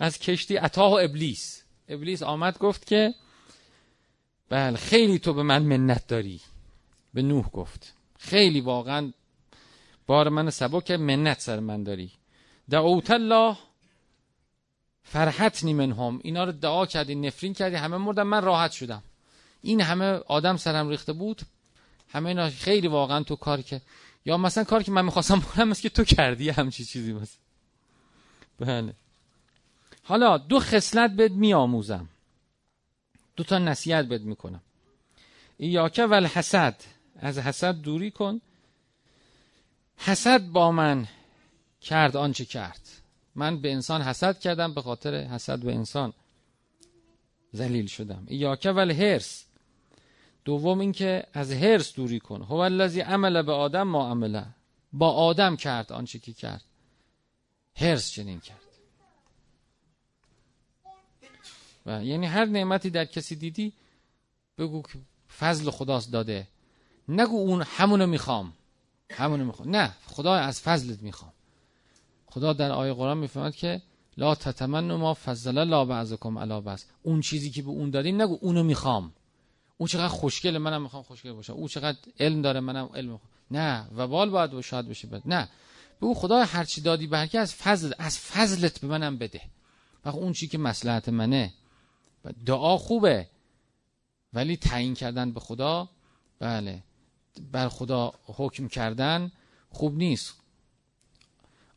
از 0.00 0.18
کشتی 0.18 0.56
عطا 0.56 0.90
و 0.90 1.00
ابلیس. 1.00 1.62
ابلیس 1.88 2.22
آمد 2.22 2.58
گفت 2.58 2.86
که 2.86 3.14
بله 4.48 4.76
خیلی 4.76 5.18
تو 5.18 5.34
به 5.34 5.42
من 5.42 5.62
منت 5.62 6.06
داری. 6.06 6.40
به 7.14 7.22
نوح 7.22 7.48
گفت. 7.48 7.94
خیلی 8.18 8.60
واقعا 8.60 9.12
بار 10.06 10.28
من 10.28 10.50
سبک 10.50 10.90
منت 10.90 11.40
سر 11.40 11.60
من 11.60 11.82
داری. 11.82 12.12
دعوت 12.70 13.10
الله 13.10 13.56
فرحت 15.02 15.64
هم 15.64 16.20
اینا 16.22 16.44
رو 16.44 16.52
دعا 16.52 16.86
کردی 16.86 17.14
نفرین 17.14 17.54
کردی 17.54 17.76
همه 17.76 17.96
مردن 17.96 18.22
من 18.22 18.42
راحت 18.42 18.72
شدم. 18.72 19.02
این 19.62 19.80
همه 19.80 20.04
آدم 20.06 20.56
سرم 20.56 20.88
ریخته 20.88 21.12
بود. 21.12 21.42
همه 22.12 22.28
اینا 22.28 22.50
خیلی 22.50 22.88
واقعا 22.88 23.22
تو 23.22 23.36
کار 23.36 23.62
که 23.62 23.80
یا 24.24 24.36
مثلا 24.36 24.64
کاری 24.64 24.84
که 24.84 24.92
من 24.92 25.04
می‌خواستم 25.04 25.40
بکنم 25.40 25.70
است 25.70 25.82
که 25.82 25.88
تو 25.88 26.04
کردی 26.04 26.50
همچی 26.50 26.84
چیزی 26.84 27.12
مثلا. 27.12 27.36
بله. 28.60 28.94
حالا 30.02 30.38
دو 30.38 30.60
خصلت 30.60 31.10
بهت 31.10 31.32
میآموزم. 31.32 32.08
دو 33.36 33.44
تا 33.44 33.58
نصیحت 33.58 34.04
بهت 34.04 34.20
می‌کنم. 34.20 34.60
ایاکه 35.58 36.04
ول 36.04 36.26
حسد 36.26 36.76
از 37.16 37.38
حسد 37.38 37.74
دوری 37.80 38.10
کن. 38.10 38.40
حسد 39.96 40.40
با 40.46 40.72
من 40.72 41.08
کرد 41.80 42.16
آنچه 42.16 42.44
کرد. 42.44 42.88
من 43.34 43.60
به 43.60 43.72
انسان 43.72 44.02
حسد 44.02 44.38
کردم 44.38 44.74
به 44.74 44.82
خاطر 44.82 45.14
حسد 45.14 45.58
به 45.58 45.74
انسان 45.74 46.12
ذلیل 47.56 47.86
شدم. 47.86 48.24
ایاکه 48.26 48.70
ول 48.70 48.90
هرس 48.90 49.44
دوم 50.44 50.80
اینکه 50.80 51.26
از 51.32 51.52
هرس 51.52 51.94
دوری 51.94 52.20
کن. 52.20 52.42
هو 52.42 52.54
الذی 52.54 53.00
عمل 53.00 53.42
به 53.42 53.52
آدم 53.52 53.82
ما 53.82 54.10
عمله. 54.10 54.46
با 54.92 55.10
آدم 55.10 55.56
کرد 55.56 55.92
آنچه 55.92 56.18
که 56.18 56.32
کرد. 56.32 56.64
هرس 57.76 58.10
چنین 58.10 58.40
کرد. 58.40 58.58
و 61.86 62.04
یعنی 62.04 62.26
هر 62.26 62.44
نعمتی 62.44 62.90
در 62.90 63.04
کسی 63.04 63.36
دیدی 63.36 63.72
بگو 64.58 64.82
که 64.82 64.98
فضل 65.38 65.70
خداست 65.70 66.12
داده. 66.12 66.48
نگو 67.08 67.36
اون 67.36 67.62
همونو 67.62 68.06
می‌خوام. 68.06 68.52
همونو 69.10 69.44
می‌خوام. 69.44 69.70
نه 69.70 69.92
خدا 70.06 70.34
از 70.34 70.60
فضلت 70.60 71.02
می‌خوام. 71.02 71.32
خدا 72.26 72.52
در 72.52 72.72
آیه 72.72 72.92
قرآن 72.92 73.18
می‌فهمد 73.18 73.54
که 73.54 73.82
لا 74.16 74.34
تتمنوا 74.34 74.96
ما 74.96 75.14
فضل 75.14 75.64
لا 75.64 75.84
بعضکم 75.84 76.38
علی 76.38 76.60
بعض. 76.60 76.84
اون 77.02 77.20
چیزی 77.20 77.50
که 77.50 77.62
به 77.62 77.68
اون 77.68 77.90
دادیم 77.90 78.22
نگو 78.22 78.38
اونو 78.40 78.62
می‌خوام. 78.62 79.12
اون 79.82 79.88
چقدر 79.88 80.08
خوشگله 80.08 80.58
منم 80.58 80.82
می‌خوام 80.82 81.02
خوشگل 81.02 81.32
باشم. 81.32 81.52
اون 81.52 81.68
چقدر 81.68 81.98
علم 82.20 82.42
داره 82.42 82.60
منم 82.60 82.90
علم 82.94 83.20
نه 83.50 83.86
و 83.96 84.06
بال 84.06 84.30
باید 84.30 84.60
شاید 84.60 84.88
بشه 84.88 85.08
بد 85.08 85.22
نه. 85.26 85.48
به 86.00 86.06
او 86.06 86.14
خدای 86.14 86.44
هرچی 86.44 86.80
دادی 86.80 87.06
برکه 87.06 87.38
از 87.38 87.54
فضل 87.54 87.92
از 87.98 88.18
فضلت 88.18 88.80
به 88.80 88.86
منم 88.86 89.18
بده. 89.18 89.40
وقت 90.04 90.14
اون 90.14 90.32
چی 90.32 90.48
که 90.48 90.58
مسلحت 90.58 91.08
منه 91.08 91.52
دعا 92.46 92.76
خوبه 92.76 93.26
ولی 94.32 94.56
تعیین 94.56 94.94
کردن 94.94 95.32
به 95.32 95.40
خدا 95.40 95.88
بله. 96.38 96.82
بر 97.52 97.68
خدا 97.68 98.12
حکم 98.24 98.68
کردن 98.68 99.32
خوب 99.70 99.96
نیست. 99.96 100.34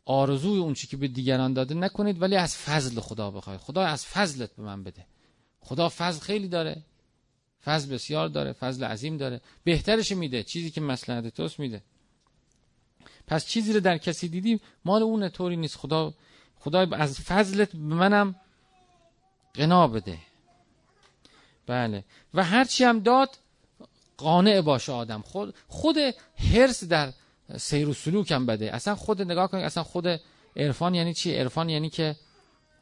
آرزوی 0.06 0.60
اون 0.60 0.74
چی 0.74 0.88
که 0.88 0.98
به 0.98 1.08
دیگران 1.08 1.54
داده 1.54 1.76
نکنید 1.76 2.22
ولی 2.22 2.36
از 2.36 2.58
فضل 2.58 3.00
خدا 3.00 3.32
بخواید 3.32 3.60
خدا 3.60 3.86
از 3.86 4.06
فضلت 4.06 4.56
به 4.56 4.64
من 4.64 4.84
بده. 4.84 5.06
خدا 5.60 5.90
فضل 5.90 6.20
خیلی 6.20 6.48
داره. 6.48 6.84
فضل 7.66 7.94
بسیار 7.94 8.28
داره 8.28 8.54
فضل 8.54 8.84
عظیم 8.84 9.18
داره. 9.18 9.42
بهترش 9.64 10.12
میده 10.12 10.44
چیزی 10.44 10.72
که 10.72 10.82
مسلحت 10.82 11.28
توست 11.28 11.60
میده. 11.60 11.84
پس 13.28 13.46
چیزی 13.46 13.74
رو 13.74 13.80
در 13.80 13.98
کسی 13.98 14.28
دیدی 14.28 14.60
مال 14.86 15.04
اون 15.04 15.30
طوری 15.30 15.56
نیست. 15.56 15.78
خدا 15.78 16.14
خدا 16.60 16.88
از 16.92 17.20
فضلت 17.20 17.72
به 17.72 17.78
منم 17.78 18.36
قنا 19.54 19.88
بده. 19.88 20.18
بله. 21.68 22.04
و 22.34 22.44
هرچی 22.44 22.84
هم 22.84 23.00
داد 23.00 23.38
قانع 24.18 24.62
باشه 24.62 24.92
آدم. 24.92 25.22
خود 25.22 25.56
خود 25.68 25.98
هرس 26.54 26.84
در 26.84 27.14
سیر 27.58 27.90
و 27.90 27.94
سلوک 27.94 28.32
هم 28.32 28.46
بده. 28.46 28.76
اصلا 28.76 28.96
خود 28.96 29.22
نگاه 29.22 29.52
کنید 29.52 29.66
اصلا 29.66 29.84
خود 29.84 30.08
عرفان 30.56 30.96
یعنی 30.96 31.14
چی؟ 31.14 31.36
عرفان 31.36 31.70
یعنی 31.70 31.90
که 31.90 32.16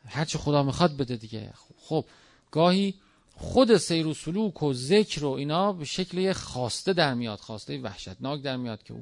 هرچی 0.07 0.37
خدا 0.37 0.63
می‌خواد 0.63 0.97
بده 0.97 1.15
دیگه. 1.15 1.53
خب 1.77 2.05
گاهی 2.51 2.93
خود 3.35 3.77
سیر 3.77 4.07
و 4.07 4.13
سلوک 4.13 4.63
و 4.63 4.73
ذکر 4.73 5.25
و 5.25 5.29
اینا 5.29 5.73
به 5.73 5.85
شکل 5.85 6.33
خواسته 6.33 6.93
در 6.93 7.13
میاد 7.13 7.39
خواسته 7.39 7.81
وحشتناک 7.81 8.41
در 8.41 8.57
میاد 8.57 8.83
که 8.83 8.93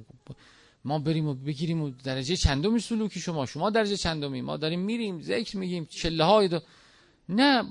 ما 0.86 1.00
بریم 1.00 1.28
و 1.28 1.34
بگیریم 1.34 1.82
و 1.82 1.90
درجه 2.04 2.36
چندمی 2.36 2.80
سلوکی 2.80 3.20
شما 3.20 3.46
شما 3.46 3.70
درجه 3.70 3.98
چندمی 3.98 4.42
ما 4.42 4.58
داریم 4.58 4.80
میریم 4.80 5.22
ذکر 5.22 5.58
میگیم 5.58 5.86
چله 5.86 6.24
های 6.24 6.48
دو. 6.48 6.60
نه 7.30 7.64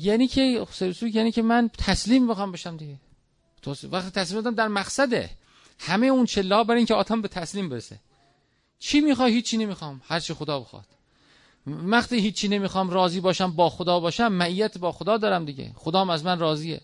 یعنی 0.00 0.26
که 0.28 0.66
سیر 0.72 0.90
و 0.90 0.92
سلوک 0.92 1.14
یعنی 1.14 1.32
که 1.32 1.42
من 1.42 1.70
تسلیم 1.78 2.28
بخوام 2.28 2.52
بشم 2.52 2.76
دیگه. 2.76 2.96
وقتی 3.90 4.10
تسلیم 4.10 4.40
بدم 4.40 4.54
در 4.54 4.68
مقصده. 4.68 5.30
همه 5.78 6.06
اون 6.06 6.26
چله 6.26 6.54
ها 6.54 6.64
برای 6.64 6.78
اینکه 6.78 6.94
آتم 6.94 7.22
به 7.22 7.28
تسلیم 7.28 7.68
برسه. 7.68 8.00
چی 8.78 9.00
می‌خوای؟ 9.00 9.32
هیچی 9.32 9.56
نمی‌خوام. 9.56 10.00
هر 10.04 10.20
چی 10.20 10.34
خدا 10.34 10.60
بخواد. 10.60 10.86
وقتی 11.68 12.16
هیچی 12.16 12.48
نمی‌خوام 12.48 12.90
راضی 12.90 13.20
باشم 13.20 13.52
با 13.52 13.70
خدا 13.70 14.00
باشم 14.00 14.32
معیت 14.32 14.78
با 14.78 14.92
خدا 14.92 15.16
دارم 15.16 15.44
دیگه. 15.44 15.72
خدام 15.76 16.10
از 16.10 16.24
من 16.24 16.38
راضیه. 16.38 16.80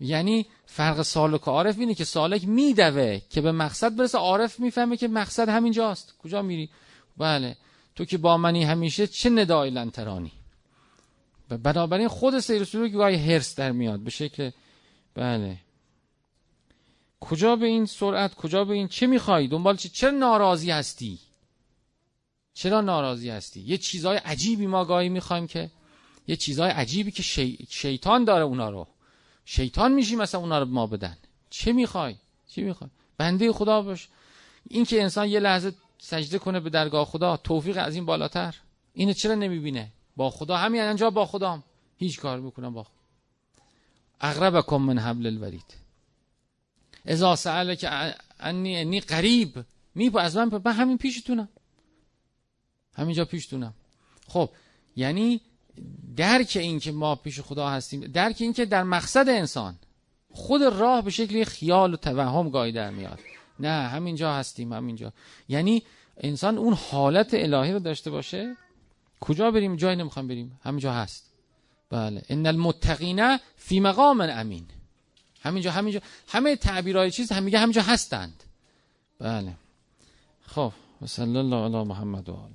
یعنی 0.00 0.46
فرق 0.66 1.02
سالک 1.02 1.48
و 1.48 1.50
عارف 1.50 1.78
اینه 1.78 1.94
که 1.94 2.04
سالک 2.04 2.48
میدوه 2.48 3.20
که 3.30 3.40
به 3.40 3.52
مقصد 3.52 3.96
برسه. 3.96 4.18
عارف 4.18 4.60
می‌فهمه 4.60 4.96
که 4.96 5.08
مقصد 5.08 5.48
همینجاست. 5.48 6.14
کجا 6.22 6.42
میری؟ 6.42 6.70
بله. 7.16 7.56
تو 7.96 8.04
که 8.04 8.18
با 8.18 8.36
منی 8.36 8.64
همیشه 8.64 9.06
چه 9.06 9.30
ندای 9.30 9.70
لنترانی؟ 9.70 10.32
بنابراین 11.48 12.08
خود 12.08 12.38
سیر 12.38 12.64
سلوک 12.64 12.92
گاهی 12.92 13.16
هرس 13.16 13.54
در 13.54 13.72
میاد. 13.72 14.00
به 14.00 14.10
شکل 14.10 14.50
بله. 15.14 15.56
کجا 17.20 17.56
به 17.56 17.66
این 17.66 17.86
سرعت 17.86 18.34
کجا 18.34 18.64
به 18.64 18.74
این 18.74 18.88
چه 18.88 19.06
می‌خوای؟ 19.06 19.48
دنبال 19.48 19.76
چه 19.76 19.88
چرا 19.88 20.10
ناراضی 20.10 20.70
هستی؟ 20.70 21.18
چرا 22.56 22.80
ناراضی 22.80 23.30
هستی؟ 23.30 23.60
یه 23.60 23.78
چیزای 23.78 24.16
عجیبی 24.16 24.66
ما 24.66 24.84
گاهی 24.84 25.08
می‌خوایم 25.08 25.46
که 25.46 25.70
یه 26.28 26.36
چیزای 26.36 26.70
عجیبی 26.70 27.10
که 27.10 27.22
شی... 27.22 27.66
شیطان 27.70 28.24
داره 28.24 28.44
اونا 28.44 28.70
رو. 28.70 28.86
شیطان 29.44 29.92
میشی 29.92 30.16
مثلا 30.16 30.40
اونا 30.40 30.58
رو 30.58 30.64
ما 30.64 30.86
بدن. 30.86 31.16
چه 31.50 31.72
می‌خوای؟ 31.72 32.16
چی 32.48 32.62
می‌خوای؟ 32.62 32.90
بنده 33.18 33.52
خدا 33.52 33.82
باش. 33.82 34.08
این 34.68 34.84
که 34.84 35.02
انسان 35.02 35.28
یه 35.28 35.40
لحظه 35.40 35.72
سجده 35.98 36.38
کنه 36.38 36.60
به 36.60 36.70
درگاه 36.70 37.04
خدا 37.04 37.36
توفیق 37.36 37.78
از 37.78 37.94
این 37.94 38.06
بالاتر. 38.06 38.54
اینو 38.94 39.12
چرا 39.12 39.34
نمی‌بینه؟ 39.34 39.92
با 40.16 40.30
خدا. 40.30 40.56
همین 40.56 40.80
انجا 40.80 41.10
با 41.10 41.26
خدام. 41.26 41.62
هیچ 41.98 42.20
کار 42.20 42.40
می‌کنم 42.40 42.74
با 42.74 42.82
خدا 42.82 44.78
من 44.78 44.98
حبل 44.98 45.26
الورید. 45.26 45.74
سأله 47.36 47.76
که 47.76 48.14
انی 48.40 48.76
انی 48.76 49.00
قریب. 49.00 49.64
می 49.94 50.10
از 50.18 50.36
من 50.36 50.60
من 50.64 50.72
همین 50.72 50.98
پیشتونم. 50.98 51.48
همینجا 52.96 53.24
پیشتونم 53.24 53.74
خب 54.28 54.50
یعنی 54.96 55.40
درک 56.16 56.56
این 56.60 56.80
که 56.80 56.92
ما 56.92 57.14
پیش 57.14 57.40
خدا 57.40 57.68
هستیم 57.68 58.00
درک 58.00 58.36
این 58.40 58.52
که 58.52 58.64
در 58.64 58.82
مقصد 58.82 59.28
انسان 59.28 59.78
خود 60.36 60.62
راه 60.62 61.02
به 61.02 61.10
شکلی 61.10 61.44
خیال 61.44 61.94
و 61.94 61.96
توهم 61.96 62.50
گاهی 62.50 62.72
در 62.72 62.90
میاد. 62.90 63.18
نه 63.60 63.88
همینجا 63.88 64.34
هستیم 64.34 64.72
همینجا. 64.72 65.12
یعنی 65.48 65.82
انسان 66.16 66.58
اون 66.58 66.74
حالت 66.90 67.34
الهی 67.34 67.72
رو 67.72 67.78
داشته 67.78 68.10
باشه. 68.10 68.56
کجا 69.20 69.50
بریم؟ 69.50 69.76
جایی 69.76 69.96
نمی‌خوام 69.96 70.28
بریم. 70.28 70.60
همینجا 70.62 70.92
هست. 70.92 71.32
بله. 71.90 72.22
ان 72.28 72.46
المتقین 72.46 73.38
فی 73.56 73.80
مقام 73.80 74.20
امین. 74.20 74.66
همینجا 75.40 75.70
همینجا. 75.70 76.00
همه 76.28 76.56
تعبیرهای 76.56 77.10
چیز 77.10 77.32
هم 77.32 77.42
میگه 77.42 77.58
همینجا 77.58 77.82
هستند. 77.82 78.44
بله. 79.18 79.52
خب. 80.46 80.72
و 81.02 81.06
الله 81.22 81.56
علی 81.56 81.84
محمد 81.84 82.28
و 82.28 82.32
آل 82.32 82.50